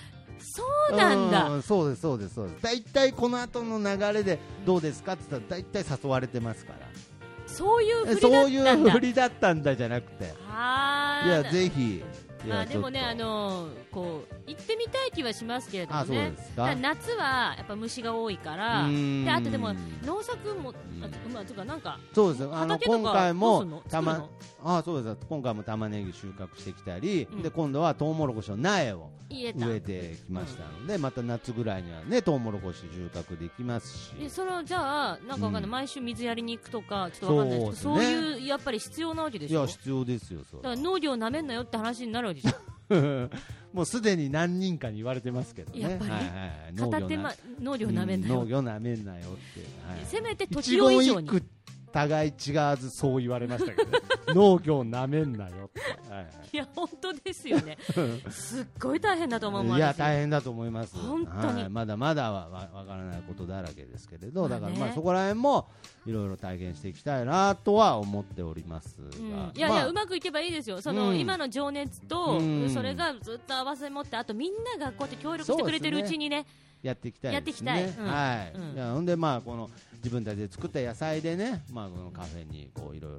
[0.42, 0.62] そ
[0.94, 1.48] うなんだ。
[1.50, 2.62] うんそうですそうですそうです。
[2.62, 6.78] 大体この後の流れでどうですかって言ったら大体誘われてますから。
[7.46, 8.88] そういう振りだそういったんだ。
[8.88, 10.24] う振りだったんだじゃなくて。
[10.24, 10.28] い
[11.28, 11.96] やぜひ。
[12.46, 16.32] いやまあでもねあのこう行ってみたい気はしますけれどもね。
[16.80, 18.88] 夏はやっぱ虫が多いから。
[18.88, 19.72] であとでも
[20.04, 20.74] 農作も
[21.32, 22.54] まあとかなんかそうですよ。
[22.54, 24.28] あの今回もたま
[24.62, 27.42] あそうです今回も玉ねぎ収穫してきたり、うん。
[27.42, 34.12] で今度はトウモロコシの苗を植えてきましたので、また夏ぐらいにはねトウモロコシ収穫できますし。
[34.14, 35.70] でそのじゃあなんかわかんない、うん。
[35.70, 38.10] 毎週水やりに行くとかちょっとわかんないですけどそうね。
[38.10, 42.54] いうやっぱり必要なわけでしょいや必要ですよだから農業なめんなよって話になるわけじゃん
[43.72, 45.80] もうすでに何人かに言われてますけどね。
[45.80, 46.74] やっぱりはいはいはい。
[46.74, 48.34] 片手間農業なめんなよ。
[48.34, 49.60] う農業なめんなよって。
[49.86, 50.04] はい。
[50.04, 51.28] せめて一時を以上に。
[51.28, 51.46] 言一句
[51.92, 53.98] 互い違わずそう言われましたけど、ね、
[54.34, 55.66] 農業なめんなよ。
[55.66, 55.80] って。
[56.10, 56.26] はいはい。
[56.52, 57.78] いや本当ですよね。
[58.30, 59.98] すっごい大変だと思ういや私。
[59.98, 60.96] 大変だと思います。
[60.96, 61.62] 本当に。
[61.62, 61.68] はい。
[61.68, 64.54] まだまだわわわからないことだらけですけれど、まあね。
[64.56, 65.68] だからまあそこら辺も
[66.06, 69.52] いろいろ体験していきたいなとは思っておりますが、うん。
[69.54, 71.18] いやいや、まあうまくいけばいいですよ、その、うん。
[71.18, 72.70] 今の情熱と、うん。
[72.70, 76.46] それがずっと合わせ持って、あとみんながこうやって協力してくれてるうちにね、
[76.82, 77.92] やっていきたいですね。
[77.98, 78.58] はい。
[78.58, 78.74] うん。
[78.74, 83.12] いやほんでまあこの自分たちで作った野菜でね、まあこのカフェにこういろい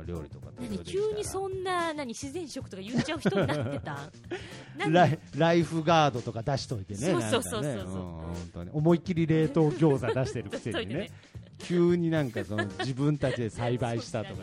[0.00, 0.48] あ料理とか
[0.84, 4.10] 急にそんな何自然食とか言っちゃう人になってた？
[4.78, 7.84] なんでライライフガードとか出しといてね、そうそうそうそう。
[7.84, 11.10] 本当に思いっきり冷凍餃子出してるくせにね。
[11.62, 14.42] 急になんかその自分たちで栽培したとか、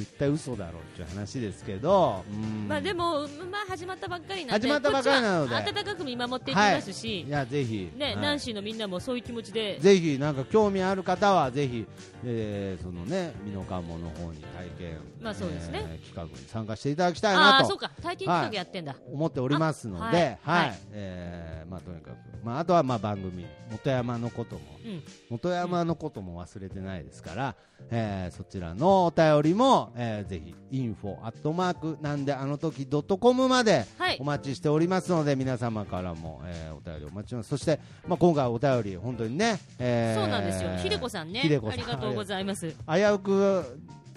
[0.00, 2.68] 絶対嘘だろっていう話ですけど、うん。
[2.68, 3.20] まあでも、
[3.50, 5.54] まあ始まったばっかりなんで、始まったばっかりなので。
[5.54, 7.28] こっちは温かく見守っていきますし、い。
[7.28, 8.16] やぜひ、ね、はい。
[8.16, 11.86] ナンシーのみんなもそういう気持ちで、ぜひなんか興味ある方はぜひ、
[12.24, 15.84] えーそのね美濃加茂の方に体験、まあそうですね。
[15.88, 17.56] えー企画に参加していただきたいあなと。
[17.58, 27.54] あーそうか、体験企画やってんだ、思っておりますので、あはい、はえーまあとにかく、まああとはまあ番組元山のこともうん、元山のことも忘れてないですから、
[27.90, 34.16] えーそちらのお便りも、えーぜひ info アットマークなんであの時ドットコムまではい。
[34.20, 42.70] お待ちしておりますので皆様からも、えーお便りお待ちしてますそして、まあ、今回お便り本当にね、えーそうなんですよ、ひでこさんね、ありがとうございます。
[42.70, 42.74] 危
[43.14, 43.64] うく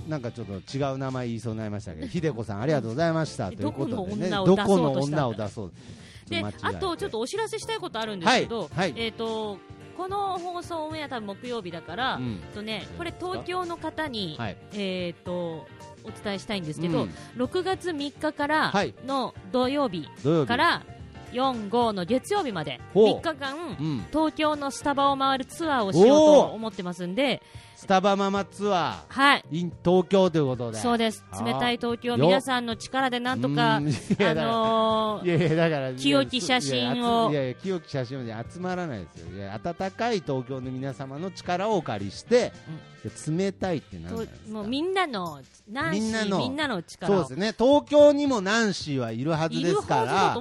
[0.07, 5.74] なんかちょっと違う名前言いそうになりましたけど、 ひでこさんありがとうございましたということでね、どこのの女を出そう
[6.30, 8.69] であとちょっとお知らせしたいことあるんですけど、はい。
[8.76, 8.93] はい。
[8.97, 9.57] えっ、と
[9.97, 12.39] この放送オンエア多分木曜日だから、うん。
[12.53, 14.57] とねこれ東京の方に、はい。
[14.73, 15.67] えっ、と
[16.03, 17.09] お伝えしたいんですけど、うん。
[17.37, 18.93] 6月3日からはい。
[19.05, 20.07] の土曜日。
[20.47, 20.83] から
[21.33, 23.19] 4、5の月曜日までほう。
[23.19, 27.41] 3日間うん、東京のスタバを回るツアーをしようと思ってますんで、
[27.84, 29.43] スタバママツアはい。
[29.51, 30.77] ー in 東京ということで。
[30.79, 31.25] そうです。
[31.45, 32.17] 冷たい東京よ。
[32.17, 37.29] 皆さんの力でなんとか、 あのーいやいやだから清き写真を。
[37.29, 39.36] いやいや清き写真で集まらないですよ。
[39.36, 42.53] いや温かい東京の皆様の力をお借りして、
[43.03, 44.38] いや冷たいって何なんですか？
[44.47, 46.38] ともうみんなのナンシーみんなの。
[46.39, 47.19] みんなの力を。
[47.23, 47.53] そうですね。
[47.59, 50.38] 東京にもナンシーはいるはずですから。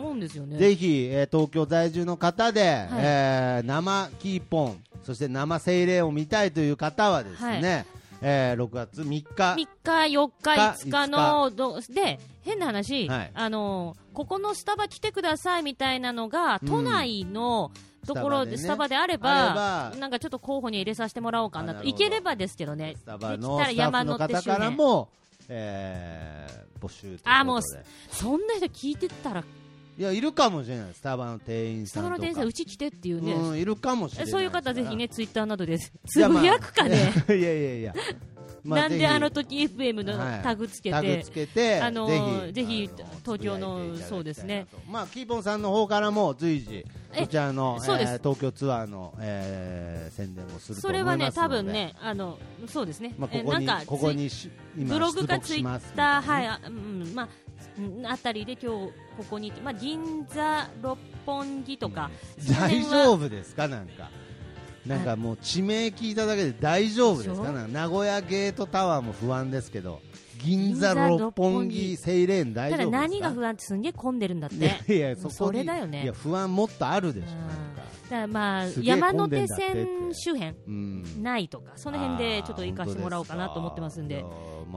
[0.58, 2.88] ぜひ、えー東京在住の方で、はい。
[2.98, 7.86] えー生キーポンそして生精霊を見たいという方はですね、
[8.20, 9.24] えー6月3日。
[9.34, 10.50] 3日、4日、
[10.86, 13.30] 5日の5どで変な話、はい。
[13.34, 16.68] あのここのスタバ来てくださいみたいなのが、うん。
[16.68, 17.72] 都内の
[18.06, 25.08] ところで、ススタバであれあばればなんかちょっと候補に入れさせてもらおうかなと、行ければですけどね、スタバのスタッフの方からも、
[25.48, 27.30] えー募集ということで。
[27.30, 27.60] あもう
[28.10, 29.44] そんな人聞いてたら、
[30.02, 30.94] いやいるかもしれない。
[30.94, 32.16] スタバの店員スさんとか。
[32.16, 37.94] タバの店員さん、うち来てっていうね、うん、いるかもしれないそういう方、ぜひね、ツイッターなどでいつぶやくかね、いやいや いや、
[38.64, 40.42] まなんであのぜ時 FM のはい。
[40.42, 42.90] タグつけて、ひタグつけて、あのぜーひぜひ
[43.24, 44.66] 東京のそうですね。
[44.90, 48.14] まあキーポンさんの方からも随時えこちらの、そうです。
[48.14, 51.18] えー東京ツアーの、えー宣伝をするとそ思いますので。
[51.18, 54.28] れはね、多分ね、あのそうですね、まあ、ここにえなんかここに
[54.76, 57.41] ブログか出ツイッター、はい、あうん、まあ、うん
[58.04, 62.10] あたりで今日ここに、まあ、銀座、六本木とか、
[62.58, 63.68] 大丈夫ですか？
[63.68, 64.10] なんか。
[64.86, 67.52] なんかもう地名聞いただけで大丈夫ですか？
[67.52, 70.00] 名古屋ゲートタワーも不安ですけど。
[70.42, 72.96] 銀座六本木セイレーン大丈夫ですか？
[72.98, 74.96] 何が不安ってすんげえ混んでるんだって。
[74.96, 76.02] いやそれだよね。
[76.02, 77.26] いや不安もっとあるでしょ。
[77.26, 77.30] う
[77.68, 77.71] ん
[78.12, 84.24] だまあ山手線周辺うんないとか、その辺でちょっと行かせてもらおうかなと思ってますんで、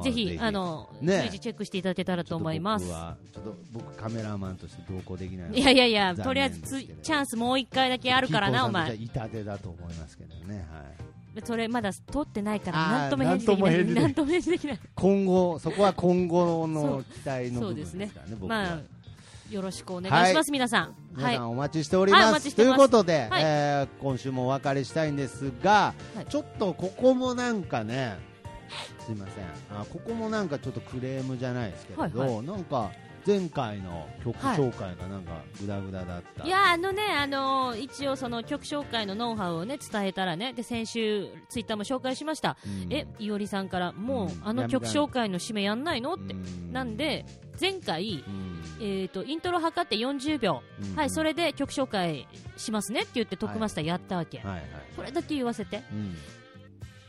[0.03, 1.19] ぜひ、あの、ね。
[1.21, 2.87] 随時チェックしていただけたらと思います。
[2.87, 3.43] ちょっ。
[3.43, 8.95] と僕カメラマンとして同行できないいやいやいや、とりあえずつチャンスもう一回だけあるからな、お前。
[8.95, 10.65] 痛手だと思いますけどね。
[10.71, 10.79] は
[11.41, 11.41] い。
[11.43, 13.85] それまだ取ってないから、あーなんとも返事できない。
[14.03, 14.79] なんとも返事できない。
[14.95, 18.37] 今後そこは今後の期待の部分ですすからね。
[18.39, 18.57] 僕は。
[18.63, 18.79] まあ、
[19.49, 20.81] よろしくお願いします、皆さん。
[20.83, 21.39] はい皆さ。
[21.41, 23.43] んお待ちしております、ということで、はい。
[23.43, 26.25] えー今週もお別れしたいんですが、はい。
[26.25, 28.17] ちょっとここもなんかね
[29.05, 29.45] すいません。
[29.79, 32.91] あここもなんかちょっとクレームじゃないですけれど、はいはなんか
[33.25, 42.57] 前回の曲はい紹介がなんかグダグダだった、いやあのね、あのー一応その曲紹介のノウハウをね伝えたらね、で先週ツイッターも紹介しました。
[42.65, 42.93] うん。
[42.93, 44.41] え、いおりさんからもう、うん。
[44.43, 44.67] あの。
[44.67, 46.15] 曲紹介の締めやんないの？
[46.15, 46.33] って。
[46.33, 46.73] うん。
[46.73, 47.25] なんで
[47.59, 48.61] 前回うん。
[48.81, 50.95] えっ、とイントロ測って40秒、うん。
[50.95, 52.27] はいそれで曲紹介
[52.57, 54.39] しますねって言ってトップマスターやったわけ。
[54.39, 54.63] はいはい。
[54.95, 55.83] これだけ言わせて。
[55.91, 56.15] うん。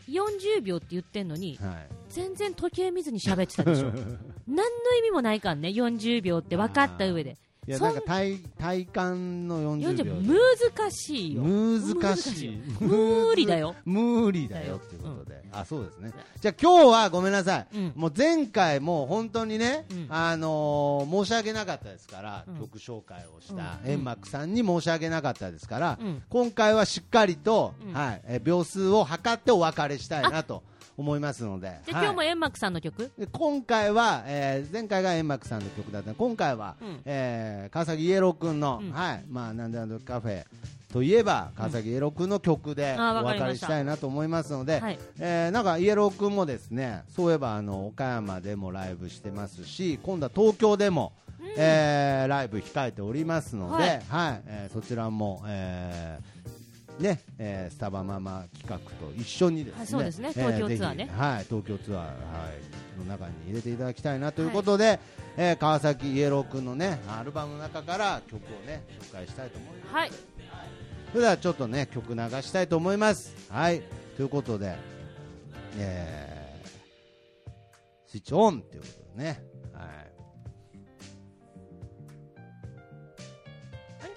[0.08, 1.88] 40秒って言ってんのにはい。
[2.08, 3.90] 全然時計見ずに喋ってたでしょ。
[4.46, 4.62] 何の
[4.98, 5.68] 意味もないかんね。
[5.68, 7.36] 40秒って分かった上で
[7.68, 10.34] いやなんか体体感の40 40秒秒。
[10.78, 11.42] 難しいよ。
[11.42, 12.62] 難しい。
[12.80, 13.74] 無理だよ。
[13.84, 16.12] 無理だよっていうことで、あそうですね。
[16.40, 16.54] じゃあ。
[16.60, 17.92] 今日はごめんなさい、うん。
[17.96, 20.06] もう前回もう本当にね、うん。
[20.08, 22.58] あのー申し訳なかったですから、うん。
[22.60, 23.90] 曲紹介をしたうん。
[23.90, 26.22] 円幕さんに申し訳なかったですから、うん。
[26.28, 27.92] 今回はしっかりと、うん。
[27.92, 30.62] はい、え秒数を測ってお別れしたいなと
[30.96, 31.66] 思いますので。
[31.68, 33.10] はいじゃあ今日も円幕さんの曲？
[33.18, 37.00] で今回は、えー前回が円幕さんの曲だった今回は、うん。
[37.04, 38.90] えー川崎イエロー君の、うん。
[38.90, 39.24] はい。
[39.28, 40.44] まあ、なんでなんでカフェ
[40.92, 44.98] といえば川崎イエロー君の曲でお別れしたいなと思いますので、はい。
[45.18, 51.12] えーなんかイエロー君もですねそういえばあの岡山でもライブしてますし今度は東京でも、
[51.56, 54.40] えーライブ控えておりますので、ははいい。
[54.46, 56.35] えーそちらも、えー
[56.98, 60.32] ねえースタバママ企画と一緒にですね、はいそうですね。
[60.36, 61.04] えー東京ツアーね。
[61.04, 62.12] ぜひはい、東京ツアー、は
[62.96, 64.98] い、の中に入れていただきたいなということで、
[65.36, 69.94] えー川崎イエロー君のねアルバムの中から曲をね紹介したいと思います。
[69.94, 70.10] はい。
[71.12, 73.34] それではちょっとね曲流したいと思います。
[73.50, 73.82] はい。
[74.16, 74.76] ということで、
[75.78, 79.42] えー、スイッチオンということでね、
[79.74, 80.05] はい、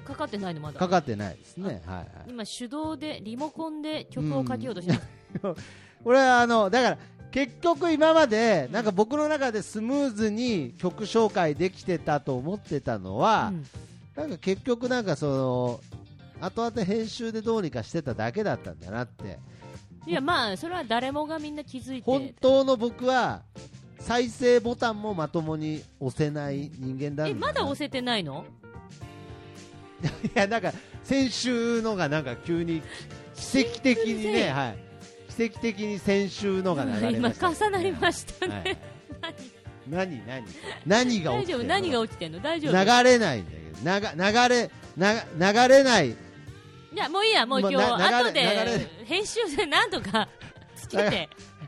[0.09, 0.79] かかってないのまだ。
[0.79, 1.81] かかってないですね。
[1.85, 2.07] はいはい。
[2.27, 5.63] 今手動でリモコンで曲をかけようとしてます、
[6.03, 6.97] これはあのだから
[7.31, 13.65] 結局今までなんか僕の中でスムーズに曲紹介できてたと思ってたのは、うん。
[14.15, 15.79] なんか結局なんかその
[16.41, 19.39] 後々編集でどうにかしてただけだったんだなって。
[20.07, 23.43] いやまあそれは誰もがみんな気づい本て当の僕は
[23.99, 28.45] 再生ボタンもまともに押せない人間だえまだ押せてないの？
[30.23, 30.73] いやなんか
[31.03, 32.81] 先週のがなんか急に
[33.35, 34.77] 奇跡的にねはい。
[35.35, 38.77] 奇跡的に先週のが流れ今ました、重なりましたね、
[39.21, 39.35] はい。
[39.89, 40.21] 何？
[40.27, 40.45] 何？
[40.85, 41.69] 何が大丈夫起きてるの？
[41.69, 42.39] 何が起きてんの？
[42.41, 44.15] 大丈夫流れないんだけど。
[44.17, 46.09] 流流れな流れない。
[46.09, 46.15] い
[46.95, 50.27] やもういいやもう今日、後で編集でなんとか
[50.75, 51.29] つけて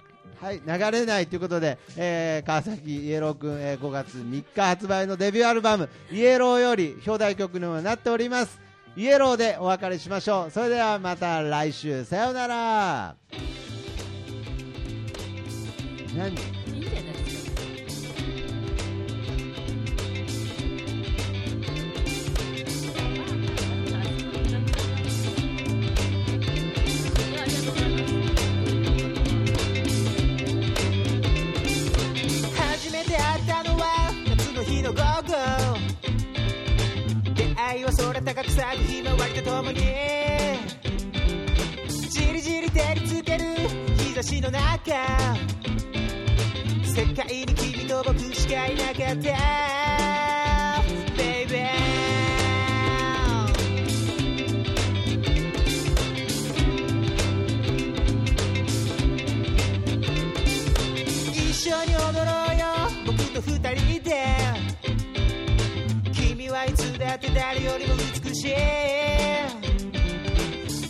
[0.42, 8.60] はい流れないということで、えー川崎イエロー君、えー5月3日発売のデビューアルバム「イエロー」より表題曲にもなっております。
[8.98, 10.52] イエローでお別れしましょう。
[10.52, 12.04] それではまた来週。
[12.04, 13.16] さようなら。
[16.18, 16.61] 何？
[35.32, 35.38] 出
[37.56, 39.80] 会いは空高く咲くひまわりとともに
[42.10, 43.46] じりじり照りつける
[43.98, 44.62] 日差しの中。
[46.84, 50.31] 世界に君と僕しかいなかった
[67.34, 68.52] 誰よりも美しい。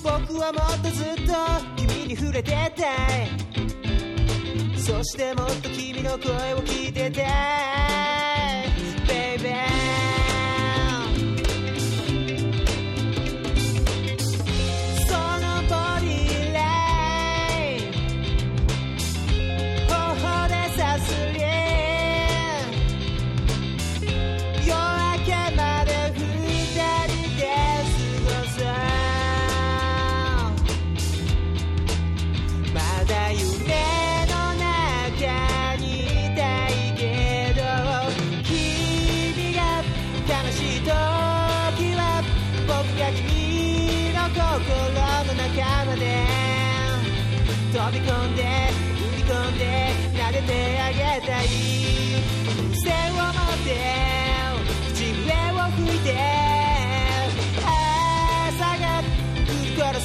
[0.03, 1.33] 僕はもっとずっと
[1.77, 3.29] 君に触れてたい
[4.77, 8.30] そしてもっと君の声を聞いてたい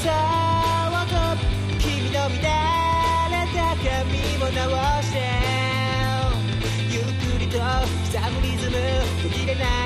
[0.06, 0.14] 君
[2.10, 2.40] の乱れ
[3.54, 5.14] た髪も直して
[6.90, 8.76] ゆっくりと刻むリズム
[9.22, 9.62] 途切れな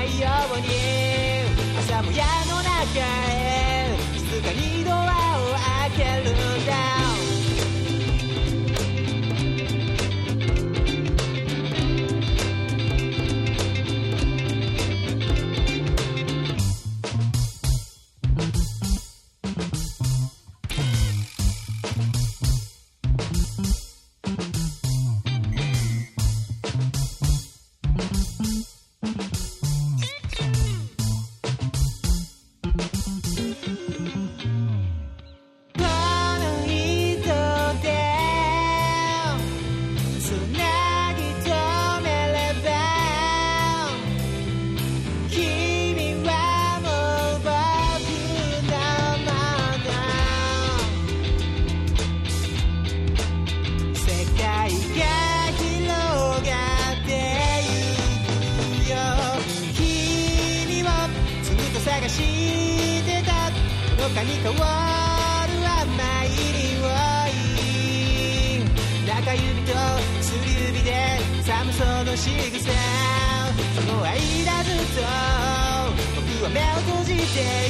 [76.53, 77.23] 目を閉じて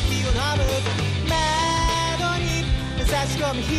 [0.09, 0.65] 息を飲む
[1.29, 1.37] 窓
[2.41, 2.65] に
[3.05, 3.69] 差し込む光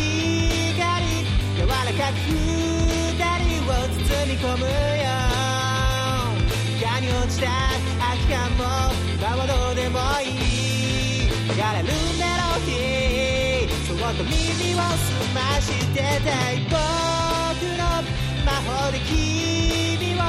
[1.55, 4.71] 柔らかく二人を包み込むよ
[6.79, 7.47] 床に落ちた
[7.99, 8.63] 空き缶も
[9.19, 11.87] 今はどうでもいい流れる
[12.17, 14.31] メロディーそっと耳
[14.75, 16.79] を澄ましてたい僕
[17.77, 17.83] の
[18.45, 20.21] 魔法で君を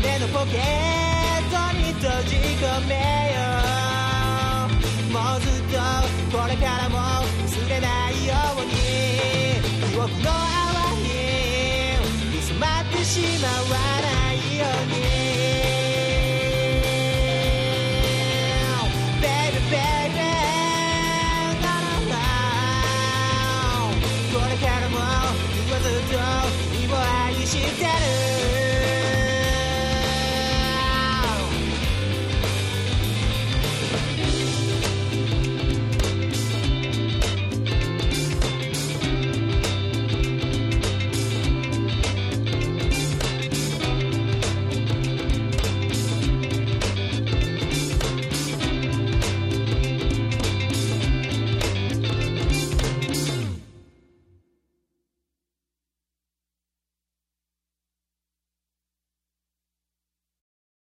[0.00, 2.94] 胸のポケットに閉じ込め
[3.34, 3.75] よう。
[6.36, 8.72] これからも忘れないように。
[9.90, 11.08] 記憶の泡に
[12.42, 13.95] 染まってしまわ